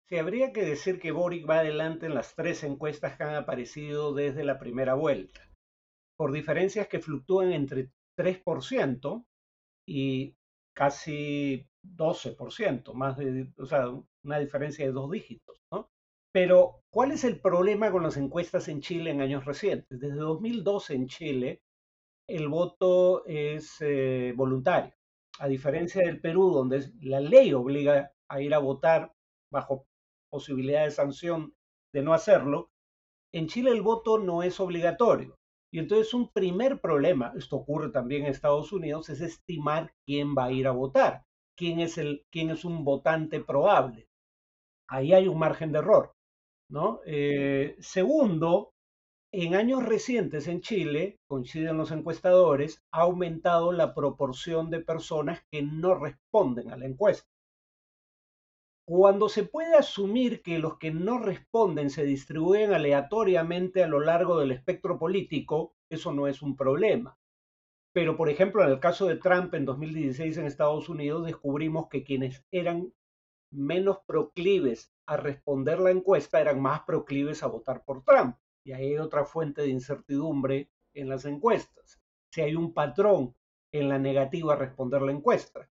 Sí, 0.10 0.18
habría 0.18 0.54
que 0.54 0.64
decir 0.64 1.00
que 1.00 1.12
Boric 1.12 1.48
va 1.48 1.60
adelante 1.60 2.06
en 2.06 2.16
las 2.16 2.34
tres 2.36 2.64
encuestas 2.64 3.18
que 3.18 3.24
han 3.24 3.36
aparecido 3.36 4.14
desde 4.14 4.44
la 4.44 4.58
primera 4.58 4.94
vuelta, 4.94 5.42
por 6.18 6.32
diferencias 6.32 6.88
que 6.88 7.00
fluctúan 7.00 7.52
entre 7.52 7.92
3% 8.18 9.26
y 9.86 10.36
casi 10.74 11.68
12%, 11.84 12.94
más 12.94 13.18
de, 13.18 13.52
o 13.58 13.66
sea, 13.66 13.90
una 14.24 14.40
diferencia 14.40 14.86
de 14.86 14.92
dos 14.92 15.12
dígitos, 15.12 15.60
¿no? 15.72 15.90
Pero, 16.39 16.84
¿cuál 16.91 17.13
es 17.13 17.24
el 17.24 17.41
problema 17.41 17.91
con 17.91 18.03
las 18.03 18.15
encuestas 18.15 18.67
en 18.67 18.79
Chile 18.79 19.10
en 19.10 19.22
años 19.22 19.46
recientes? 19.46 20.00
Desde 20.00 20.17
2012 20.17 20.94
en 20.94 21.08
Chile, 21.08 21.63
el 22.29 22.48
voto 22.48 23.25
es 23.25 23.77
eh, 23.79 24.36
voluntario, 24.36 24.94
a 25.39 25.48
diferencia 25.48 26.03
del 26.03 26.22
Perú, 26.22 26.51
donde 26.51 26.91
la 27.01 27.22
ley 27.22 27.56
obliga 27.56 28.12
a 28.29 28.39
ir 28.39 28.53
a 28.53 28.60
votar 28.60 29.15
bajo 29.51 29.88
posibilidad 30.29 30.84
de 30.84 30.91
sanción 30.91 31.56
de 31.91 32.03
no 32.03 32.13
hacerlo, 32.13 32.70
en 33.34 33.48
Chile 33.48 33.72
el 33.72 33.82
voto 33.82 34.20
no 34.20 34.44
es 34.44 34.60
obligatorio. 34.60 35.39
Y 35.74 35.79
entonces 35.79 36.13
un 36.13 36.32
primer 36.32 36.79
problema, 36.79 37.34
esto 37.36 37.56
ocurre 37.56 37.89
también 37.89 38.25
en 38.25 38.29
Estados 38.29 38.72
Unidos, 38.72 39.10
es 39.10 39.22
estimar 39.22 39.91
quién 40.06 40.36
va 40.36 40.46
a 40.46 40.51
ir 40.51 40.67
a 40.67 40.72
votar, 40.72 41.24
quién 41.58 41.79
es, 41.79 41.98
el, 41.98 42.27
quién 42.32 42.51
es 42.51 42.63
un 42.63 42.86
votante 42.86 43.39
probable. 43.39 44.08
Ahí 44.88 45.13
hay 45.13 45.27
un 45.27 45.39
margen 45.39 45.72
de 45.72 45.79
error. 45.79 46.13
Eh, 47.06 47.76
segundo, 47.80 48.74
en 49.32 49.56
años 49.56 49.86
recientes 49.86 50.48
en 50.48 50.62
Chile, 50.62 51.18
coinciden 51.28 51.78
los 51.78 51.92
encuestadores, 51.92 52.84
ha 52.92 53.02
aumentado 53.02 53.72
la 53.72 53.94
proporción 53.94 54.70
de 54.70 54.82
personas 54.82 55.42
que 55.50 55.62
no 55.62 55.96
responden 55.96 56.72
a 56.72 56.78
la 56.78 56.86
encuesta. 56.86 57.28
Cuando 58.86 59.28
se 59.28 59.44
puede 59.44 59.76
asumir 59.76 60.42
que 60.42 60.60
los 60.60 60.78
que 60.78 60.92
no 60.92 61.20
responden 61.20 61.90
se 61.90 62.06
distribuyen 62.06 62.74
aleatoriamente 62.74 63.84
a 63.84 63.88
lo 63.88 64.00
largo 64.00 64.40
del 64.40 64.52
espectro 64.52 64.98
político, 64.98 65.74
eso 65.90 66.14
no 66.14 66.28
es 66.28 66.42
un 66.42 66.56
problema. 66.56 67.18
Pero, 67.94 68.16
por 68.16 68.30
ejemplo, 68.30 68.64
en 68.64 68.72
el 68.72 68.80
caso 68.80 69.08
de 69.08 69.18
Trump 69.18 69.54
en 69.56 69.66
2016 69.66 70.38
en 70.38 70.46
Estados 70.46 70.88
Unidos, 70.88 71.26
descubrimos 71.26 71.90
que 71.90 72.04
quienes 72.04 72.46
eran 72.52 72.94
menos 73.52 74.00
proclives 74.06 74.94
a 75.08 75.18
responder 75.18 75.80
la 75.80 75.92
encuesta 75.92 76.40
eran 76.40 76.62
más 76.62 76.82
proclives 76.82 77.42
a 77.42 77.48
votar 77.48 77.84
por 77.84 78.04
Trump. 78.04 78.36
Y 78.64 78.74
ahí 78.74 78.88
hay 78.88 78.98
otra 78.98 79.26
fuente 79.26 79.62
de 79.62 79.70
incertidumbre 79.70 80.70
en 80.94 81.10
las 81.10 81.26
encuestas. 81.26 82.00
Si 82.30 82.42
hay 82.42 82.56
un 82.56 82.74
patrón 82.74 83.34
en 83.72 83.90
la 83.90 83.98
negativa 83.98 84.54
a 84.54 84.58
responder 84.58 85.02
la 85.02 85.14
encuesta. 85.14 85.70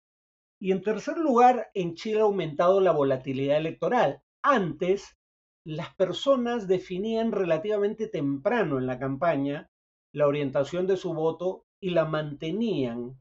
Y 0.58 0.72
en 0.72 0.82
tercer 0.82 1.16
lugar, 1.16 1.70
en 1.74 1.94
Chile 1.94 2.20
ha 2.20 2.24
aumentado 2.24 2.80
la 2.80 2.92
volatilidad 2.92 3.56
electoral. 3.56 4.22
Antes, 4.42 5.16
las 5.64 5.94
personas 5.94 6.68
definían 6.68 7.32
relativamente 7.32 8.08
temprano 8.08 8.78
en 8.78 8.86
la 8.86 8.98
campaña 8.98 9.70
la 10.12 10.26
orientación 10.26 10.86
de 10.86 10.96
su 10.96 11.14
voto 11.14 11.66
y 11.80 11.90
la 11.90 12.04
mantenían 12.04 13.20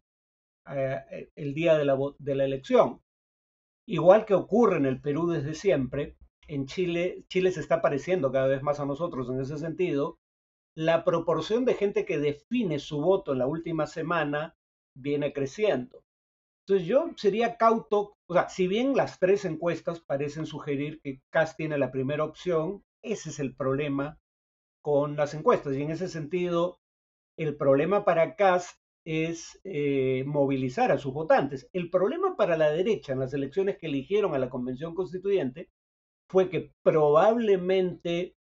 eh, 0.70 1.30
el 1.36 1.54
día 1.54 1.78
de 1.78 1.86
la, 1.86 1.98
de 2.18 2.36
la 2.36 2.46
elección. 2.46 3.02
Igual 3.92 4.28
que 4.28 4.36
ocurre 4.36 4.78
en 4.78 4.86
el 4.86 5.02
Perú 5.02 5.32
desde 5.32 5.56
siempre, 5.56 6.16
en 6.48 6.68
Chile, 6.68 7.26
Chile 7.28 7.52
se 7.52 7.60
está 7.60 7.82
pareciendo 7.82 8.32
cada 8.32 8.46
vez 8.46 8.62
más 8.62 8.80
a 8.80 8.86
nosotros 8.86 9.28
en 9.32 9.40
ese 9.40 9.58
sentido, 9.58 10.20
la 10.76 11.04
proporción 11.04 11.66
de 11.66 11.74
gente 11.74 12.06
que 12.06 12.20
define 12.20 12.78
su 12.78 13.02
voto 13.02 13.32
en 13.32 13.40
la 13.40 13.48
última 13.48 13.88
semana 13.88 14.56
viene 14.96 15.34
creciendo. 15.34 16.04
Entonces 16.68 16.88
yo 16.88 17.10
sería 17.16 17.58
cauto, 17.58 18.16
o 18.28 18.34
sea, 18.36 18.48
si 18.48 18.68
bien 18.68 18.96
las 18.96 19.18
tres 19.18 19.44
encuestas 19.44 20.02
parecen 20.02 20.46
sugerir 20.46 21.02
que 21.02 21.24
Cast 21.32 21.58
tiene 21.58 21.80
la 21.80 21.92
primera 21.92 22.24
opción, 22.24 22.84
ese 23.02 23.32
es 23.32 23.40
el 23.40 23.56
problema 23.56 24.20
con 24.84 25.16
las 25.16 25.34
encuestas. 25.34 25.76
Y 25.76 25.82
en 25.82 25.90
ese 25.90 26.10
sentido, 26.10 26.80
el 27.40 27.58
problema 27.58 28.06
para 28.06 28.36
Cast 28.36 28.80
es 29.10 29.60
eh, 29.64 30.24
movilizar 30.28 30.92
a 30.92 31.00
sus 31.00 31.12
votantes. 31.12 31.68
El 31.74 31.90
problema 31.90 32.38
para 32.38 32.56
la 32.56 32.70
derecha 32.70 33.12
en 33.12 33.20
las 33.20 33.34
elecciones 33.34 33.80
que 33.80 33.88
eligieron 33.88 34.36
a 34.36 34.38
la 34.38 34.52
Convención 34.52 34.94
Constituyente 34.94 35.72
fue 36.28 36.48
que 36.48 36.74
probablemente 36.84 38.36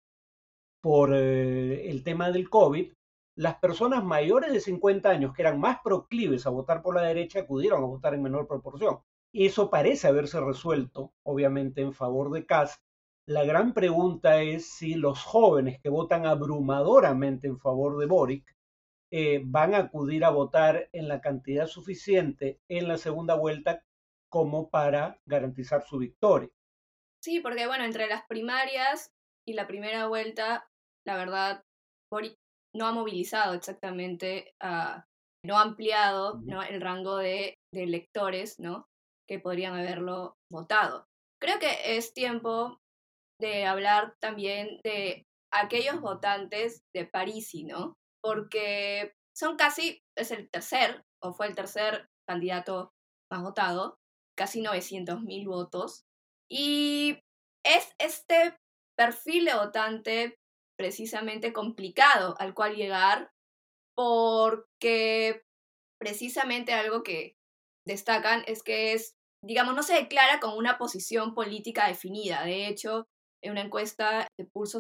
por 0.83 1.15
eh, 1.15 1.91
el 1.91 2.05
tema 2.05 2.31
del 2.31 2.51
COVID, 2.51 2.93
las 3.35 3.57
personas 3.61 4.05
mayores 4.05 4.53
de 4.53 4.61
50 4.61 5.09
años 5.09 5.33
que 5.33 5.41
eran 5.41 5.59
más 5.59 5.79
proclives 5.83 6.47
a 6.47 6.51
votar 6.51 6.83
por 6.83 6.95
la 6.95 7.03
derecha 7.03 7.41
acudieron 7.41 7.83
a 7.83 7.87
votar 7.87 8.13
en 8.13 8.23
menor 8.23 8.47
proporción. 8.47 8.99
Eso 9.33 9.71
parece 9.71 10.09
haberse 10.09 10.39
resuelto, 10.39 11.15
obviamente, 11.23 11.81
en 11.81 11.95
favor 11.95 12.31
de 12.31 12.45
Cast. 12.45 12.83
La 13.25 13.45
gran 13.45 13.73
pregunta 13.73 14.43
es 14.43 14.67
si 14.67 14.97
los 14.97 15.23
jóvenes 15.25 15.81
que 15.81 15.89
votan 15.89 16.27
abrumadoramente 16.27 17.47
en 17.47 17.59
favor 17.59 17.97
de 17.97 18.05
Boric 18.05 18.58
eh, 19.11 19.41
van 19.45 19.75
a 19.75 19.79
acudir 19.79 20.25
a 20.25 20.31
votar 20.31 20.89
en 20.93 21.09
la 21.09 21.21
cantidad 21.21 21.67
suficiente 21.67 22.61
en 22.69 22.89
la 22.89 22.99
segunda 22.99 23.35
vuelta 23.35 23.83
como 24.31 24.69
para 24.69 25.19
garantizar 25.27 25.83
su 25.83 25.99
victoria. 25.99 26.51
Sí, 27.23 27.41
porque 27.41 27.67
bueno, 27.67 27.85
entre 27.85 28.07
las 28.07 28.27
primarias 28.27 29.11
y 29.47 29.55
la 29.55 29.67
primera 29.67 30.07
vuelta, 30.07 30.69
la 31.07 31.17
verdad, 31.17 31.63
Boric 32.13 32.37
no 32.75 32.87
ha 32.87 32.93
movilizado 32.93 33.55
exactamente, 33.55 34.53
no 34.63 35.57
ha 35.57 35.63
ampliado 35.63 36.41
¿no? 36.45 36.63
el 36.63 36.81
rango 36.81 37.17
de, 37.17 37.57
de 37.73 37.85
electores 37.85 38.59
¿no? 38.59 38.87
que 39.27 39.39
podrían 39.39 39.75
haberlo 39.75 40.37
votado. 40.51 41.07
Creo 41.41 41.59
que 41.59 41.97
es 41.97 42.13
tiempo 42.13 42.79
de 43.41 43.65
hablar 43.65 44.15
también 44.21 44.81
de 44.85 45.25
aquellos 45.53 46.01
votantes 46.01 46.83
de 46.95 47.07
Parisi, 47.07 47.65
¿no? 47.65 47.95
Porque 48.23 49.15
son 49.37 49.57
casi, 49.57 50.03
es 50.17 50.31
el 50.31 50.51
tercer, 50.51 51.05
o 51.23 51.33
fue 51.33 51.47
el 51.47 51.55
tercer 51.55 52.09
candidato 52.29 52.93
más 53.31 53.43
votado, 53.43 53.99
casi 54.37 54.63
900 54.63 55.23
mil 55.23 55.47
votos. 55.47 56.05
Y 56.51 57.21
es 57.65 57.93
este 57.99 58.57
perfil 58.97 59.45
de 59.47 59.55
votante 59.55 60.39
precisamente 60.79 61.53
complicado 61.53 62.35
al 62.39 62.55
cual 62.55 62.77
llegar 62.77 63.31
porque 63.97 65.43
precisamente 66.01 66.73
algo 66.73 67.03
que 67.03 67.37
destacan 67.87 68.45
es 68.47 68.63
que 68.63 68.93
es, 68.93 69.15
digamos, 69.45 69.75
no 69.75 69.83
se 69.83 69.95
declara 69.95 70.39
con 70.41 70.57
una 70.57 70.79
posición 70.79 71.35
política 71.35 71.89
definida. 71.89 72.45
De 72.45 72.69
hecho, 72.69 73.07
en 73.43 73.53
una 73.53 73.63
encuesta 73.63 74.29
de 74.39 74.47
Pulso, 74.47 74.79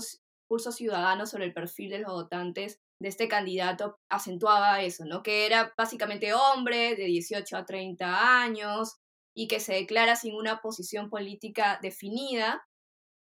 Pulso 0.48 0.70
Ciudadano 0.72 1.26
sobre 1.26 1.46
el 1.46 1.52
perfil 1.52 1.90
de 1.90 1.98
los 1.98 2.12
votantes 2.12 2.78
de 3.00 3.08
este 3.08 3.28
candidato 3.28 3.98
acentuaba 4.10 4.82
eso, 4.82 5.04
¿no? 5.04 5.22
Que 5.22 5.46
era 5.46 5.72
básicamente 5.76 6.34
hombre 6.34 6.96
de 6.96 7.04
18 7.04 7.56
a 7.56 7.64
30 7.64 8.42
años 8.42 8.96
y 9.34 9.46
que 9.46 9.60
se 9.60 9.74
declara 9.74 10.16
sin 10.16 10.34
una 10.34 10.60
posición 10.60 11.10
política 11.10 11.78
definida 11.80 12.66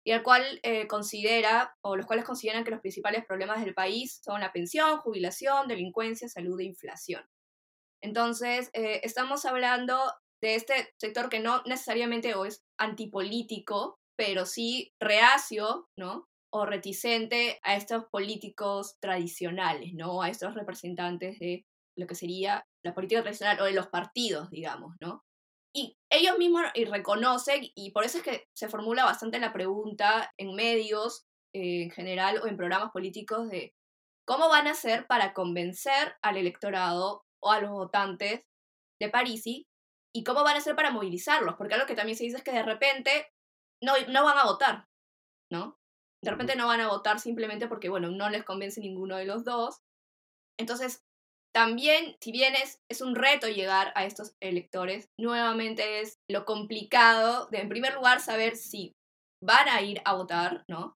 y 0.05 0.11
al 0.11 0.21
cual 0.21 0.59
eh, 0.63 0.85
considera, 0.87 1.75
o 1.81 1.95
los 1.95 2.05
cuales 2.05 2.25
consideran 2.25 2.63
que 2.63 2.71
los 2.71 2.81
principales 2.81 3.25
problemas 3.25 3.63
del 3.63 3.73
país 3.73 4.19
son 4.23 4.41
la 4.41 4.51
pensión, 4.51 4.97
jubilación, 4.97 5.67
delincuencia, 5.67 6.27
salud 6.27 6.59
e 6.59 6.65
inflación. 6.65 7.23
Entonces, 8.01 8.69
eh, 8.73 8.99
estamos 9.03 9.45
hablando 9.45 9.97
de 10.41 10.55
este 10.55 10.93
sector 10.99 11.29
que 11.29 11.39
no 11.39 11.63
necesariamente 11.65 12.33
es 12.45 12.61
antipolítico, 12.77 13.97
pero 14.17 14.45
sí 14.45 14.93
reacio, 14.99 15.87
¿no? 15.97 16.27
O 16.55 16.65
reticente 16.65 17.59
a 17.63 17.75
estos 17.75 18.05
políticos 18.11 18.97
tradicionales, 18.99 19.93
¿no? 19.93 20.21
A 20.21 20.29
estos 20.29 20.53
representantes 20.53 21.39
de 21.39 21.65
lo 21.97 22.05
que 22.05 22.15
sería 22.15 22.65
la 22.83 22.93
política 22.93 23.23
tradicional 23.23 23.59
o 23.59 23.65
de 23.65 23.73
los 23.73 23.87
partidos, 23.87 24.49
digamos, 24.51 24.95
¿no? 24.99 25.23
Y 25.75 25.97
ellos 26.11 26.37
mismos 26.37 26.63
reconocen, 26.89 27.63
y 27.73 27.91
por 27.91 28.03
eso 28.03 28.19
es 28.19 28.23
que 28.23 28.45
se 28.53 28.69
formula 28.69 29.05
bastante 29.05 29.39
la 29.39 29.51
pregunta 29.51 30.31
en 30.37 30.53
medios 30.53 31.25
eh, 31.55 31.83
en 31.83 31.91
general 31.91 32.39
o 32.43 32.47
en 32.47 32.57
programas 32.57 32.91
políticos 32.91 33.49
de 33.49 33.73
cómo 34.25 34.49
van 34.49 34.67
a 34.67 34.71
hacer 34.71 35.07
para 35.07 35.33
convencer 35.33 36.15
al 36.21 36.37
electorado 36.37 37.25
o 37.41 37.51
a 37.51 37.59
los 37.59 37.71
votantes 37.71 38.43
de 38.99 39.09
Parisi 39.09 39.67
y 40.15 40.23
cómo 40.23 40.43
van 40.43 40.55
a 40.55 40.59
hacer 40.59 40.75
para 40.75 40.91
movilizarlos, 40.91 41.55
porque 41.55 41.73
algo 41.73 41.87
que 41.87 41.95
también 41.95 42.17
se 42.17 42.25
dice 42.25 42.37
es 42.37 42.43
que 42.43 42.51
de 42.51 42.63
repente 42.63 43.27
no, 43.81 43.93
no 44.09 44.23
van 44.23 44.37
a 44.37 44.45
votar, 44.45 44.87
¿no? 45.51 45.79
De 46.23 46.31
repente 46.31 46.55
no 46.55 46.67
van 46.67 46.81
a 46.81 46.87
votar 46.87 47.19
simplemente 47.19 47.67
porque, 47.67 47.89
bueno, 47.89 48.09
no 48.09 48.29
les 48.29 48.43
convence 48.43 48.79
ninguno 48.79 49.17
de 49.17 49.25
los 49.25 49.43
dos. 49.43 49.81
Entonces, 50.57 51.03
también, 51.53 52.15
si 52.21 52.31
bien 52.31 52.55
es, 52.55 52.81
es 52.89 53.01
un 53.01 53.15
reto 53.15 53.47
llegar 53.47 53.91
a 53.95 54.05
estos 54.05 54.33
electores, 54.39 55.09
nuevamente 55.19 55.99
es 55.99 56.19
lo 56.29 56.45
complicado 56.45 57.47
de, 57.51 57.59
en 57.59 57.69
primer 57.69 57.93
lugar, 57.93 58.21
saber 58.21 58.55
si 58.55 58.93
van 59.41 59.67
a 59.67 59.81
ir 59.81 60.01
a 60.05 60.15
votar, 60.15 60.63
¿no? 60.67 60.95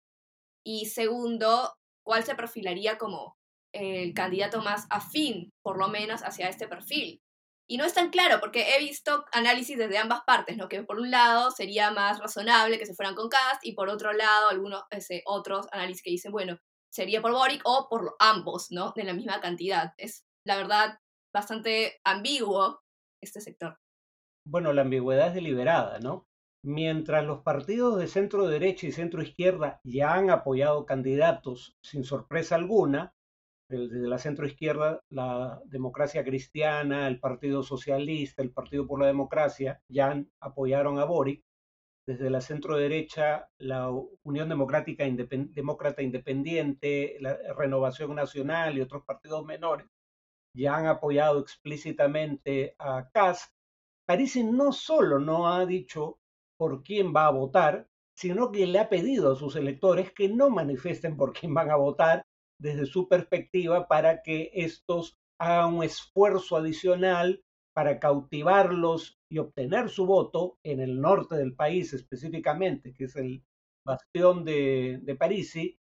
Y 0.65 0.87
segundo, 0.87 1.73
cuál 2.05 2.23
se 2.23 2.35
perfilaría 2.35 2.97
como 2.97 3.35
el 3.73 4.13
candidato 4.13 4.61
más 4.61 4.85
afín, 4.89 5.51
por 5.63 5.79
lo 5.79 5.87
menos, 5.87 6.21
hacia 6.21 6.49
este 6.49 6.67
perfil. 6.67 7.21
Y 7.67 7.77
no 7.77 7.85
es 7.85 7.93
tan 7.93 8.09
claro, 8.09 8.39
porque 8.39 8.75
he 8.75 8.79
visto 8.79 9.25
análisis 9.31 9.77
desde 9.77 9.97
ambas 9.97 10.21
partes, 10.25 10.57
¿no? 10.57 10.67
Que 10.67 10.83
por 10.83 10.99
un 10.99 11.09
lado 11.09 11.51
sería 11.51 11.91
más 11.91 12.19
razonable 12.19 12.77
que 12.77 12.85
se 12.85 12.93
fueran 12.93 13.15
con 13.15 13.29
Cast, 13.29 13.63
y 13.65 13.73
por 13.73 13.89
otro 13.89 14.11
lado, 14.13 14.49
algunos 14.49 14.83
otros 15.25 15.67
análisis 15.71 16.03
que 16.03 16.11
dicen, 16.11 16.31
bueno, 16.31 16.59
sería 16.91 17.21
por 17.21 17.31
Boric 17.31 17.61
o 17.65 17.87
por 17.89 18.15
ambos, 18.19 18.67
¿no? 18.69 18.91
De 18.95 19.03
la 19.03 19.13
misma 19.13 19.41
cantidad. 19.41 19.93
Es, 19.97 20.25
la 20.45 20.57
verdad, 20.57 20.99
bastante 21.33 21.99
ambiguo 22.03 22.81
este 23.21 23.41
sector. 23.41 23.79
Bueno, 24.45 24.73
la 24.73 24.81
ambigüedad 24.81 25.29
es 25.29 25.33
deliberada, 25.35 25.99
¿no? 25.99 26.27
Mientras 26.65 27.25
los 27.25 27.41
partidos 27.41 27.97
de 27.97 28.07
centro 28.07 28.47
derecha 28.47 28.87
y 28.87 28.91
centro 28.91 29.21
izquierda 29.21 29.81
ya 29.83 30.13
han 30.13 30.29
apoyado 30.29 30.85
candidatos 30.85 31.77
sin 31.81 32.03
sorpresa 32.03 32.55
alguna, 32.55 33.13
desde 33.77 34.07
la 34.07 34.17
centro 34.17 34.45
izquierda, 34.45 35.01
la 35.09 35.61
democracia 35.65 36.23
cristiana, 36.23 37.07
el 37.07 37.19
Partido 37.19 37.63
Socialista, 37.63 38.41
el 38.41 38.51
Partido 38.51 38.87
por 38.87 38.99
la 38.99 39.07
Democracia, 39.07 39.81
ya 39.87 40.23
apoyaron 40.39 40.99
a 40.99 41.05
Boric. 41.05 41.43
Desde 42.05 42.29
la 42.29 42.41
centro 42.41 42.75
derecha, 42.75 43.47
la 43.59 43.89
Unión 44.23 44.49
Democrática 44.49 45.05
Independiente, 45.05 47.17
la 47.21 47.37
Renovación 47.57 48.13
Nacional 48.13 48.77
y 48.77 48.81
otros 48.81 49.05
partidos 49.05 49.45
menores 49.45 49.87
ya 50.55 50.75
han 50.75 50.87
apoyado 50.87 51.39
explícitamente 51.39 52.75
a 52.77 53.09
Cast. 53.11 53.51
Parece 54.05 54.43
no 54.43 54.71
solo 54.71 55.19
no 55.19 55.47
ha 55.47 55.65
dicho 55.65 56.19
por 56.57 56.83
quién 56.83 57.13
va 57.15 57.27
a 57.27 57.31
votar, 57.31 57.87
sino 58.15 58.51
que 58.51 58.67
le 58.67 58.79
ha 58.79 58.89
pedido 58.89 59.31
a 59.31 59.35
sus 59.35 59.55
electores 59.55 60.11
que 60.13 60.29
no 60.29 60.49
manifiesten 60.49 61.17
por 61.17 61.33
quién 61.33 61.53
van 61.53 61.71
a 61.71 61.75
votar 61.75 62.23
desde 62.63 62.85
su 62.85 63.09
perspectiva 63.09 63.87
para 63.89 64.23
que 64.23 64.49
estos 64.53 65.17
hagan 65.37 65.75
un 65.75 65.83
esfuerzo 65.83 66.55
adicional 66.55 67.43
para 67.75 67.99
cautivarlos 67.99 69.19
y 69.29 69.39
obtener 69.39 69.89
su 69.89 70.05
voto 70.05 70.57
en 70.63 70.79
el 70.79 71.01
norte 71.01 71.35
del 71.35 71.55
país 71.55 71.91
específicamente, 71.93 72.93
que 72.93 73.05
es 73.05 73.15
el 73.17 73.43
bastión 73.85 74.45
de, 74.45 74.99
de 75.03 75.15
Parisi, 75.15 75.77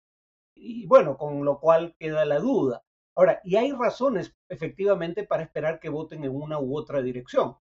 y 0.55 0.85
bueno, 0.85 1.17
con 1.17 1.45
lo 1.45 1.59
cual 1.61 1.95
queda 1.97 2.25
la 2.25 2.39
duda. 2.39 2.83
Ahora, 3.15 3.39
y 3.45 3.55
hay 3.55 3.71
razones 3.71 4.35
efectivamente 4.49 5.23
para 5.23 5.43
esperar 5.43 5.79
que 5.79 5.89
voten 5.89 6.25
en 6.25 6.35
una 6.35 6.59
u 6.59 6.77
otra 6.77 7.01
dirección. 7.01 7.55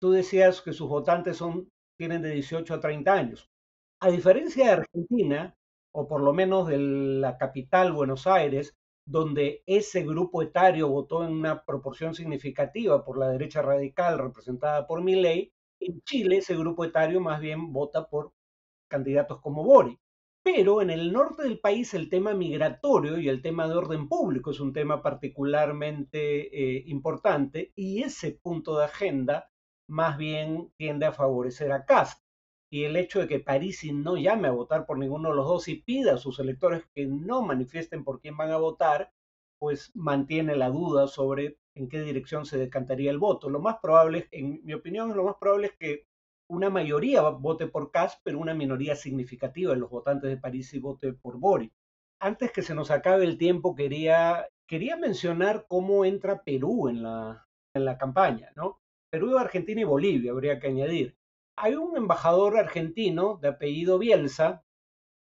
Tú 0.00 0.10
decías 0.10 0.62
que 0.62 0.72
sus 0.72 0.88
votantes 0.88 1.36
son, 1.36 1.68
tienen 1.98 2.22
de 2.22 2.30
18 2.30 2.74
a 2.74 2.80
30 2.80 3.12
años. 3.12 3.50
A 4.00 4.10
diferencia 4.10 4.64
de 4.64 4.72
Argentina, 4.72 5.54
o 5.94 6.08
por 6.08 6.20
lo 6.20 6.32
menos 6.32 6.66
de 6.66 6.78
la 6.78 7.38
capital, 7.38 7.92
Buenos 7.92 8.26
Aires, 8.26 8.76
donde 9.06 9.62
ese 9.66 10.02
grupo 10.02 10.42
etario 10.42 10.88
votó 10.88 11.24
en 11.24 11.32
una 11.32 11.64
proporción 11.64 12.14
significativa 12.14 13.04
por 13.04 13.16
la 13.16 13.28
derecha 13.28 13.62
radical 13.62 14.18
representada 14.18 14.86
por 14.86 15.02
Milei, 15.02 15.52
en 15.78 16.00
Chile 16.02 16.38
ese 16.38 16.56
grupo 16.56 16.84
etario 16.84 17.20
más 17.20 17.40
bien 17.40 17.72
vota 17.72 18.08
por 18.08 18.32
candidatos 18.88 19.40
como 19.40 19.62
Boric. 19.62 20.00
Pero 20.42 20.82
en 20.82 20.90
el 20.90 21.12
norte 21.12 21.44
del 21.44 21.60
país 21.60 21.94
el 21.94 22.10
tema 22.10 22.34
migratorio 22.34 23.18
y 23.18 23.28
el 23.28 23.40
tema 23.40 23.68
de 23.68 23.74
orden 23.74 24.08
público 24.08 24.50
es 24.50 24.60
un 24.60 24.72
tema 24.72 25.00
particularmente 25.00 26.18
eh, 26.52 26.82
importante 26.86 27.72
y 27.76 28.02
ese 28.02 28.32
punto 28.32 28.76
de 28.76 28.84
agenda 28.84 29.48
más 29.88 30.18
bien 30.18 30.72
tiende 30.76 31.06
a 31.06 31.12
favorecer 31.12 31.72
a 31.72 31.84
Cast. 31.84 32.23
Y 32.74 32.86
el 32.86 32.96
hecho 32.96 33.20
de 33.20 33.28
que 33.28 33.38
Parisi 33.38 33.92
no 33.92 34.16
llame 34.16 34.48
a 34.48 34.50
votar 34.50 34.84
por 34.84 34.98
ninguno 34.98 35.28
de 35.28 35.36
los 35.36 35.46
dos 35.46 35.68
y 35.68 35.76
pida 35.76 36.14
a 36.14 36.18
sus 36.18 36.40
electores 36.40 36.82
que 36.92 37.06
no 37.06 37.40
manifiesten 37.40 38.02
por 38.02 38.20
quién 38.20 38.36
van 38.36 38.50
a 38.50 38.56
votar, 38.56 39.12
pues 39.60 39.92
mantiene 39.94 40.56
la 40.56 40.70
duda 40.70 41.06
sobre 41.06 41.56
en 41.76 41.88
qué 41.88 42.02
dirección 42.02 42.46
se 42.46 42.58
decantaría 42.58 43.12
el 43.12 43.18
voto. 43.20 43.48
Lo 43.48 43.60
más 43.60 43.76
probable, 43.80 44.26
en 44.32 44.60
mi 44.64 44.74
opinión, 44.74 45.16
lo 45.16 45.22
más 45.22 45.36
probable 45.36 45.68
es 45.68 45.76
que 45.76 46.08
una 46.50 46.68
mayoría 46.68 47.22
vote 47.22 47.68
por 47.68 47.92
Kass, 47.92 48.20
pero 48.24 48.40
una 48.40 48.54
minoría 48.54 48.96
significativa 48.96 49.72
de 49.72 49.78
los 49.78 49.90
votantes 49.90 50.28
de 50.28 50.36
París 50.36 50.74
y 50.74 50.80
vote 50.80 51.12
por 51.12 51.38
Boric. 51.38 51.72
Antes 52.18 52.50
que 52.50 52.62
se 52.62 52.74
nos 52.74 52.90
acabe 52.90 53.22
el 53.22 53.38
tiempo, 53.38 53.76
quería, 53.76 54.48
quería 54.66 54.96
mencionar 54.96 55.66
cómo 55.68 56.04
entra 56.04 56.42
Perú 56.42 56.88
en 56.88 57.04
la, 57.04 57.46
en 57.72 57.84
la 57.84 57.96
campaña, 57.98 58.50
¿no? 58.56 58.80
Perú, 59.10 59.38
Argentina 59.38 59.80
y 59.80 59.84
Bolivia, 59.84 60.32
habría 60.32 60.58
que 60.58 60.66
añadir. 60.66 61.16
Hay 61.56 61.74
un 61.76 61.96
embajador 61.96 62.56
argentino 62.58 63.38
de 63.40 63.48
apellido 63.48 63.98
Bielsa, 63.98 64.64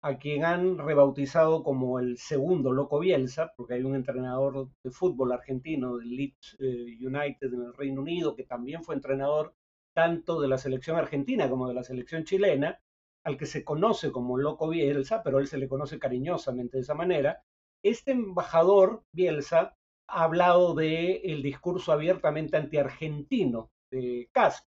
a 0.01 0.17
quien 0.17 0.43
han 0.45 0.77
rebautizado 0.77 1.63
como 1.63 1.99
el 1.99 2.17
segundo 2.17 2.71
Loco 2.71 2.99
Bielsa, 2.99 3.53
porque 3.55 3.75
hay 3.75 3.83
un 3.83 3.95
entrenador 3.95 4.69
de 4.83 4.91
fútbol 4.91 5.31
argentino 5.31 5.97
del 5.97 6.09
Leeds 6.09 6.57
eh, 6.59 6.97
United 6.99 7.53
en 7.53 7.61
el 7.61 7.73
Reino 7.73 8.01
Unido, 8.01 8.35
que 8.35 8.43
también 8.43 8.83
fue 8.83 8.95
entrenador 8.95 9.55
tanto 9.93 10.41
de 10.41 10.47
la 10.47 10.57
selección 10.57 10.97
argentina 10.97 11.49
como 11.49 11.67
de 11.67 11.75
la 11.75 11.83
selección 11.83 12.23
chilena, 12.23 12.79
al 13.23 13.37
que 13.37 13.45
se 13.45 13.63
conoce 13.63 14.11
como 14.11 14.37
Loco 14.37 14.69
Bielsa, 14.69 15.23
pero 15.23 15.39
él 15.39 15.47
se 15.47 15.57
le 15.57 15.67
conoce 15.67 15.99
cariñosamente 15.99 16.77
de 16.77 16.83
esa 16.83 16.95
manera, 16.95 17.43
este 17.83 18.11
embajador 18.11 19.03
Bielsa 19.11 19.77
ha 20.07 20.23
hablado 20.23 20.73
del 20.73 21.21
el 21.23 21.43
discurso 21.43 21.91
abiertamente 21.91 22.57
antiargentino 22.57 23.71
de 23.91 24.29
Castro. 24.31 24.69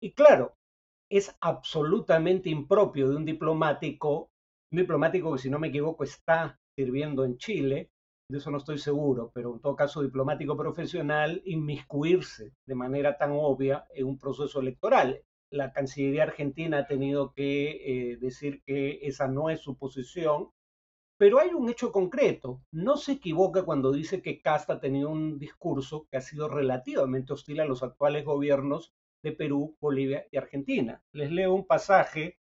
Y 0.00 0.12
claro, 0.12 0.57
es 1.10 1.34
absolutamente 1.40 2.50
impropio 2.50 3.08
de 3.08 3.16
un 3.16 3.24
diplomático, 3.24 4.30
un 4.72 4.78
diplomático 4.78 5.32
que 5.32 5.38
si 5.38 5.50
no 5.50 5.58
me 5.58 5.68
equivoco 5.68 6.04
está 6.04 6.58
sirviendo 6.76 7.24
en 7.24 7.38
Chile, 7.38 7.90
de 8.30 8.38
eso 8.38 8.50
no 8.50 8.58
estoy 8.58 8.78
seguro, 8.78 9.30
pero 9.34 9.54
en 9.54 9.60
todo 9.60 9.74
caso 9.74 10.02
diplomático 10.02 10.54
profesional, 10.54 11.40
inmiscuirse 11.46 12.52
de 12.66 12.74
manera 12.74 13.16
tan 13.16 13.30
obvia 13.32 13.86
en 13.94 14.06
un 14.06 14.18
proceso 14.18 14.60
electoral. 14.60 15.22
La 15.50 15.72
Cancillería 15.72 16.24
Argentina 16.24 16.78
ha 16.78 16.86
tenido 16.86 17.32
que 17.32 17.70
eh, 18.12 18.16
decir 18.18 18.62
que 18.66 18.98
esa 19.02 19.28
no 19.28 19.48
es 19.48 19.60
su 19.60 19.78
posición, 19.78 20.50
pero 21.18 21.40
hay 21.40 21.54
un 21.54 21.70
hecho 21.70 21.90
concreto. 21.90 22.60
No 22.70 22.98
se 22.98 23.12
equivoca 23.12 23.62
cuando 23.62 23.92
dice 23.92 24.20
que 24.20 24.42
Casta 24.42 24.74
ha 24.74 24.80
tenido 24.80 25.08
un 25.08 25.38
discurso 25.38 26.06
que 26.10 26.18
ha 26.18 26.20
sido 26.20 26.48
relativamente 26.48 27.32
hostil 27.32 27.60
a 27.60 27.64
los 27.64 27.82
actuales 27.82 28.26
gobiernos 28.26 28.92
de 29.22 29.32
Perú, 29.32 29.76
Bolivia 29.80 30.26
y 30.30 30.36
Argentina. 30.36 31.02
Les 31.12 31.30
leo 31.30 31.54
un 31.54 31.66
pasaje 31.66 32.38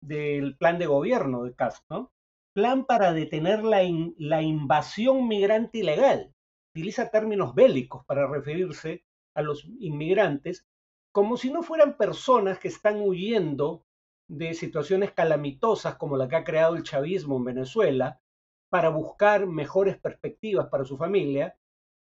del 0.00 0.56
plan 0.56 0.78
de 0.78 0.86
gobierno 0.86 1.44
de 1.44 1.54
Casta 1.54 2.08
plan 2.52 2.84
para 2.84 3.12
detener 3.12 3.64
la, 3.64 3.80
la 4.18 4.42
invasión 4.42 5.26
migrante 5.26 5.78
ilegal. 5.78 6.34
Utiliza 6.74 7.10
términos 7.10 7.54
bélicos 7.54 8.04
para 8.04 8.26
referirse 8.26 9.04
a 9.34 9.42
los 9.42 9.64
inmigrantes 9.80 10.66
como 11.12 11.36
si 11.36 11.50
no 11.50 11.62
fueran 11.62 11.96
personas 11.96 12.58
que 12.58 12.68
están 12.68 13.00
huyendo 13.00 13.84
de 14.28 14.54
situaciones 14.54 15.12
calamitosas 15.12 15.96
como 15.96 16.16
la 16.16 16.28
que 16.28 16.36
ha 16.36 16.44
creado 16.44 16.74
el 16.74 16.82
chavismo 16.82 17.36
en 17.36 17.44
Venezuela 17.44 18.20
para 18.70 18.88
buscar 18.88 19.46
mejores 19.46 19.98
perspectivas 19.98 20.68
para 20.68 20.84
su 20.84 20.96
familia 20.96 21.56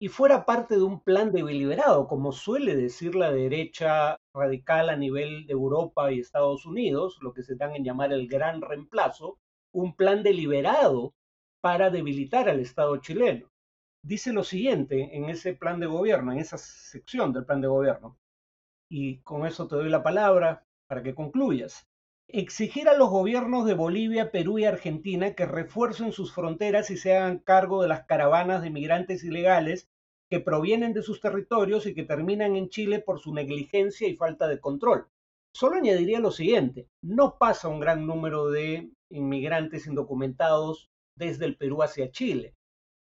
y 0.03 0.09
fuera 0.09 0.47
parte 0.47 0.77
de 0.77 0.83
un 0.83 1.01
plan 1.01 1.31
deliberado, 1.31 2.09
como 2.09 2.33
suele 2.33 2.75
decir 2.75 3.15
la 3.15 3.31
derecha 3.31 4.17
radical 4.35 4.89
a 4.89 4.97
nivel 4.97 5.47
de 5.47 5.53
Europa 5.53 6.11
y 6.11 6.21
Estados 6.21 6.65
Unidos, 6.65 7.19
lo 7.21 7.35
que 7.35 7.43
se 7.43 7.55
dan 7.55 7.77
en 7.77 7.85
llamar 7.85 8.11
el 8.15 8.27
gran 8.27 8.63
reemplazo, 8.63 9.37
un 9.75 9.95
plan 9.95 10.23
deliberado 10.23 11.13
para 11.63 11.91
debilitar 11.91 12.49
al 12.49 12.61
Estado 12.61 12.97
chileno. 12.97 13.47
Dice 14.03 14.33
lo 14.33 14.43
siguiente 14.43 15.15
en 15.15 15.27
ese 15.27 15.53
plan 15.53 15.79
de 15.81 15.87
gobierno, 15.87 16.33
en 16.33 16.39
esa 16.39 16.57
sección 16.57 17.35
del 17.35 17.45
plan 17.45 17.61
de 17.61 17.69
gobierno, 17.69 18.17
y 18.91 19.19
con 19.19 19.47
eso 19.47 19.69
te 19.69 19.77
doy 19.77 19.91
la 19.91 20.03
palabra 20.03 20.65
para 20.89 21.03
que 21.03 21.15
concluyas. 21.15 21.87
Exigir 22.27 22.89
a 22.89 22.97
los 22.97 23.11
gobiernos 23.11 23.67
de 23.67 23.75
Bolivia, 23.75 24.31
Perú 24.31 24.59
y 24.59 24.65
Argentina 24.65 25.35
que 25.35 25.45
refuercen 25.45 26.13
sus 26.13 26.33
fronteras 26.33 26.91
y 26.91 26.97
se 26.97 27.17
hagan 27.17 27.41
cargo 27.41 27.83
de 27.83 27.89
las 27.89 28.07
caravanas 28.07 28.63
de 28.63 28.71
migrantes 28.71 29.25
ilegales 29.25 29.90
que 30.31 30.39
provienen 30.39 30.93
de 30.93 31.03
sus 31.03 31.21
territorios 31.21 31.87
y 31.87 31.95
que 31.95 32.05
terminan 32.05 32.55
en 32.55 32.69
Chile 32.69 33.01
por 33.01 33.19
su 33.19 33.35
negligencia 33.35 34.07
y 34.07 34.15
falta 34.15 34.47
de 34.47 34.61
control. 34.61 35.09
Solo 35.53 35.77
añadiría 35.77 36.21
lo 36.21 36.31
siguiente, 36.31 36.89
no 37.03 37.37
pasa 37.37 37.67
un 37.67 37.81
gran 37.81 38.07
número 38.07 38.49
de 38.49 38.93
inmigrantes 39.11 39.89
indocumentados 39.89 40.89
desde 41.17 41.47
el 41.47 41.57
Perú 41.57 41.83
hacia 41.83 42.13
Chile. 42.13 42.55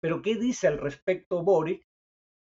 Pero 0.02 0.22
¿qué 0.22 0.36
dice 0.36 0.68
al 0.68 0.78
respecto 0.78 1.42
Boric? 1.44 1.88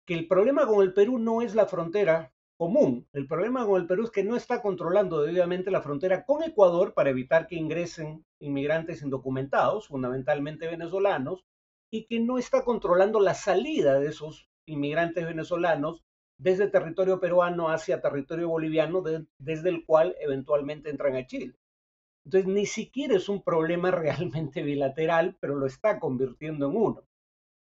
Que 0.05 0.15
el 0.15 0.27
problema 0.27 0.67
con 0.67 0.83
el 0.83 0.93
Perú 0.93 1.17
no 1.17 1.41
es 1.41 1.55
la 1.55 1.65
frontera 1.65 2.33
común. 2.57 3.07
El 3.13 3.25
problema 3.25 3.65
con 3.65 3.79
el 3.79 3.87
Perú 3.87 4.03
es 4.03 4.11
que 4.11 4.25
no 4.25 4.35
está 4.35 4.61
controlando 4.61 5.21
debidamente 5.21 5.71
la 5.71 5.81
frontera 5.81 6.25
con 6.25 6.43
Ecuador 6.43 6.93
para 6.93 7.09
evitar 7.09 7.47
que 7.47 7.55
ingresen 7.55 8.25
inmigrantes 8.39 9.01
indocumentados, 9.01 9.87
fundamentalmente 9.87 10.67
venezolanos, 10.67 11.45
y 11.89 12.05
que 12.05 12.19
no 12.19 12.37
está 12.37 12.65
controlando 12.65 13.21
la 13.21 13.33
salida 13.33 13.97
de 13.97 14.09
esos 14.09 14.49
inmigrantes 14.65 15.25
venezolanos 15.25 16.03
desde 16.37 16.67
territorio 16.67 17.19
peruano 17.19 17.69
hacia 17.69 18.01
territorio 18.01 18.49
boliviano, 18.49 19.01
desde 19.37 19.69
el 19.69 19.85
cual 19.85 20.15
eventualmente 20.19 20.89
entran 20.89 21.15
a 21.15 21.25
Chile. 21.25 21.55
Entonces, 22.25 22.47
ni 22.47 22.65
siquiera 22.65 23.15
es 23.15 23.29
un 23.29 23.43
problema 23.43 23.91
realmente 23.91 24.61
bilateral, 24.63 25.37
pero 25.39 25.55
lo 25.55 25.65
está 25.65 25.99
convirtiendo 25.99 26.69
en 26.69 26.75
uno. 26.75 27.07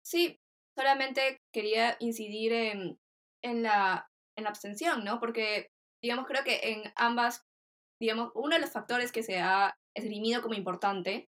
Sí, 0.03 0.39
solamente 0.77 1.41
quería 1.53 1.97
incidir 1.99 2.53
en, 2.53 2.99
en, 3.43 3.63
la, 3.63 4.09
en 4.35 4.43
la 4.43 4.49
abstención, 4.49 5.03
¿no? 5.03 5.19
Porque, 5.19 5.71
digamos, 6.01 6.25
creo 6.25 6.43
que 6.43 6.59
en 6.71 6.91
ambas, 6.95 7.45
digamos, 7.99 8.31
uno 8.35 8.55
de 8.55 8.61
los 8.61 8.71
factores 8.71 9.11
que 9.11 9.23
se 9.23 9.39
ha 9.39 9.77
esgrimido 9.95 10.41
como 10.41 10.55
importante 10.55 11.29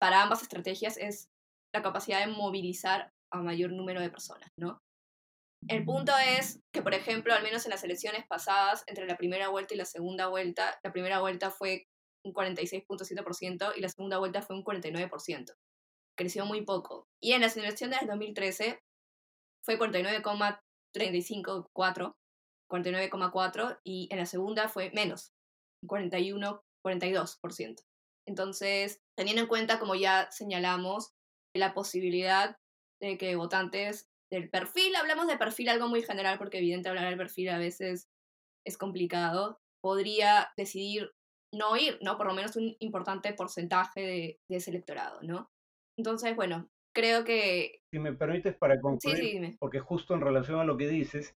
para 0.00 0.22
ambas 0.22 0.42
estrategias 0.42 0.96
es 0.96 1.30
la 1.72 1.82
capacidad 1.82 2.20
de 2.20 2.32
movilizar 2.32 3.12
a 3.32 3.42
mayor 3.42 3.72
número 3.72 4.00
de 4.00 4.10
personas, 4.10 4.50
¿no? 4.56 4.82
El 5.68 5.84
punto 5.84 6.12
es 6.16 6.60
que, 6.72 6.80
por 6.82 6.94
ejemplo, 6.94 7.34
al 7.34 7.42
menos 7.42 7.64
en 7.64 7.70
las 7.70 7.82
elecciones 7.84 8.26
pasadas, 8.26 8.84
entre 8.86 9.06
la 9.06 9.16
primera 9.16 9.48
vuelta 9.48 9.74
y 9.74 9.76
la 9.76 9.84
segunda 9.84 10.28
vuelta, 10.28 10.78
la 10.82 10.92
primera 10.92 11.20
vuelta 11.20 11.50
fue 11.50 11.86
un 12.24 12.32
46.7% 12.32 13.72
y 13.76 13.80
la 13.80 13.88
segunda 13.88 14.18
vuelta 14.18 14.42
fue 14.42 14.56
un 14.56 14.64
49%. 14.64 15.54
Creció 16.16 16.46
muy 16.46 16.62
poco. 16.62 17.08
Y 17.22 17.32
en 17.32 17.42
las 17.42 17.56
elecciones 17.56 18.00
del 18.00 18.08
2013 18.08 18.80
fue 19.64 19.78
49,354, 19.78 22.16
49,4 22.70 23.80
y 23.84 24.08
en 24.10 24.18
la 24.18 24.26
segunda 24.26 24.68
fue 24.68 24.90
menos, 24.92 25.32
41, 25.86 26.62
42%. 26.84 27.84
Entonces, 28.26 29.00
teniendo 29.16 29.42
en 29.42 29.48
cuenta, 29.48 29.78
como 29.78 29.94
ya 29.94 30.28
señalamos, 30.30 31.12
la 31.54 31.72
posibilidad 31.74 32.56
de 33.00 33.18
que 33.18 33.36
votantes 33.36 34.09
del 34.30 34.48
perfil, 34.48 34.94
hablamos 34.96 35.26
de 35.26 35.36
perfil 35.36 35.68
algo 35.68 35.88
muy 35.88 36.02
general 36.02 36.38
porque 36.38 36.58
evidente 36.58 36.88
hablar 36.88 37.08
del 37.08 37.18
perfil 37.18 37.48
a 37.50 37.58
veces 37.58 38.08
es 38.66 38.78
complicado, 38.78 39.58
podría 39.82 40.48
decidir 40.56 41.10
no 41.52 41.76
ir, 41.76 41.98
¿no? 42.02 42.16
Por 42.16 42.26
lo 42.26 42.34
menos 42.34 42.56
un 42.56 42.76
importante 42.78 43.32
porcentaje 43.32 44.00
de, 44.00 44.40
ese 44.48 44.70
electorado, 44.70 45.20
¿no? 45.22 45.50
Entonces, 45.98 46.36
bueno, 46.36 46.68
creo 46.94 47.24
que... 47.24 47.80
Si 47.92 47.98
me 47.98 48.12
permites 48.12 48.56
para 48.56 48.80
concluir, 48.80 49.56
porque 49.58 49.80
justo 49.80 50.14
en 50.14 50.20
relación 50.20 50.60
a 50.60 50.64
lo 50.64 50.76
que 50.76 50.88
dices, 50.88 51.34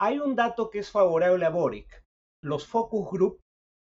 hay 0.00 0.18
un 0.18 0.34
dato 0.34 0.70
que 0.70 0.80
es 0.80 0.90
favorable 0.90 1.46
a 1.46 1.50
Boric. 1.50 2.04
Los 2.42 2.66
focus 2.66 3.10
group, 3.10 3.40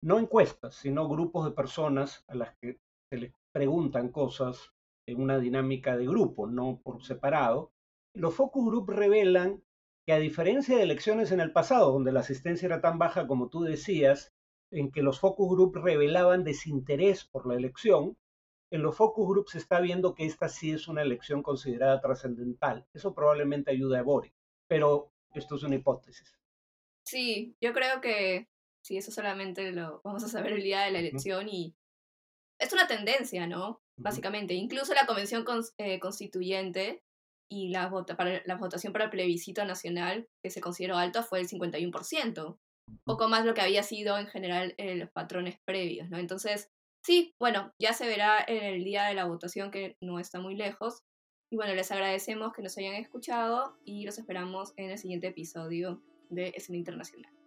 no 0.03 0.19
encuestas, 0.19 0.75
sino 0.77 1.09
grupos 1.09 1.45
de 1.45 1.53
personas 1.53 2.25
a 2.29 2.35
las 2.35 2.57
que 2.61 2.79
se 3.13 3.19
les 3.19 3.33
preguntan 3.55 4.11
cosas 4.11 4.71
en 5.07 5.21
una 5.21 5.39
dinámica 5.39 5.97
de 5.97 6.07
grupo, 6.07 6.47
no 6.47 6.81
por 6.83 7.05
separado, 7.05 7.71
los 8.21 8.35
focus 8.35 8.67
group 8.67 8.91
revelan 8.91 9.63
que 10.07 10.13
a 10.13 10.19
diferencia 10.19 10.77
de 10.77 10.83
elecciones 10.83 11.33
en 11.33 11.41
el 11.41 11.53
pasado, 11.53 11.91
donde 11.91 12.13
la 12.13 12.21
asistencia 12.21 12.67
era 12.67 12.83
tan 12.83 12.99
baja 12.99 13.27
como 13.27 13.49
tú 13.49 13.63
decías, 13.63 14.35
en 14.71 14.93
que 14.93 15.03
los 15.03 15.21
focus 15.21 15.51
group 15.51 15.77
revelaban 15.77 16.45
desinterés 16.45 17.25
por 17.25 17.47
la 17.47 17.55
elección, 17.55 18.19
en 18.71 18.83
los 18.83 18.95
focus 18.95 19.27
groups 19.27 19.53
se 19.53 19.59
está 19.59 19.81
viendo 19.81 20.15
que 20.15 20.27
esta 20.27 20.51
sí 20.51 20.71
es 20.71 20.87
una 20.87 21.01
elección 21.01 21.43
considerada 21.43 22.01
trascendental. 22.01 22.87
Eso 22.93 23.15
probablemente 23.15 23.71
ayuda 23.71 24.01
a 24.01 24.03
Boric, 24.03 24.35
pero 24.69 25.11
esto 25.35 25.57
es 25.57 25.63
una 25.63 25.77
hipótesis. 25.77 26.39
Sí, 27.07 27.57
yo 27.59 27.73
creo 27.73 28.03
que 28.03 28.49
sí, 28.83 28.99
eso 28.99 29.11
solamente 29.11 29.73
lo 29.73 30.03
vamos 30.05 30.23
a 30.25 30.29
saber 30.29 30.53
el 30.53 30.63
día 30.63 30.83
de 30.83 30.91
la 30.91 30.99
elección 30.99 31.49
y 31.49 31.75
es 32.59 32.73
una 32.75 32.87
tendencia, 32.87 33.47
¿no? 33.47 33.81
Básicamente, 33.97 34.53
incluso 34.55 34.93
la 34.93 35.07
convención 35.07 35.45
eh, 35.79 35.99
constituyente 35.99 37.03
y 37.51 37.69
la, 37.71 37.89
vota 37.89 38.17
para, 38.17 38.43
la 38.47 38.57
votación 38.57 38.93
para 38.93 39.07
el 39.07 39.11
plebiscito 39.11 39.65
nacional, 39.65 40.29
que 40.43 40.51
se 40.51 40.61
consideró 40.61 40.97
alto, 40.97 41.23
fue 41.23 41.41
el 41.41 41.49
51% 41.49 42.59
poco 43.05 43.29
más 43.29 43.45
lo 43.45 43.55
que 43.55 43.61
había 43.61 43.83
sido 43.83 44.19
en 44.19 44.27
general 44.27 44.75
en 44.79 44.99
los 44.99 45.11
patrones 45.11 45.59
previos, 45.65 46.09
¿no? 46.11 46.19
Entonces, 46.19 46.71
sí, 47.05 47.35
bueno, 47.39 47.73
ya 47.79 47.93
se 47.93 48.07
verá 48.07 48.45
en 48.47 48.65
el 48.65 48.85
día 48.85 49.05
de 49.05 49.15
la 49.15 49.25
votación 49.25 49.71
que 49.71 49.97
no 50.01 50.19
está 50.19 50.41
muy 50.41 50.55
lejos. 50.55 51.03
Y 51.51 51.57
bueno, 51.57 51.75
les 51.75 51.91
agradecemos 51.91 52.53
que 52.53 52.63
nos 52.63 52.77
hayan 52.79 52.95
escuchado 52.95 53.77
y 53.85 54.05
los 54.05 54.19
esperamos 54.19 54.73
en 54.77 54.91
el 54.91 54.99
siguiente 54.99 55.29
episodio 55.29 56.03
de 56.29 56.53
Escena 56.55 56.79
Internacional. 56.79 57.40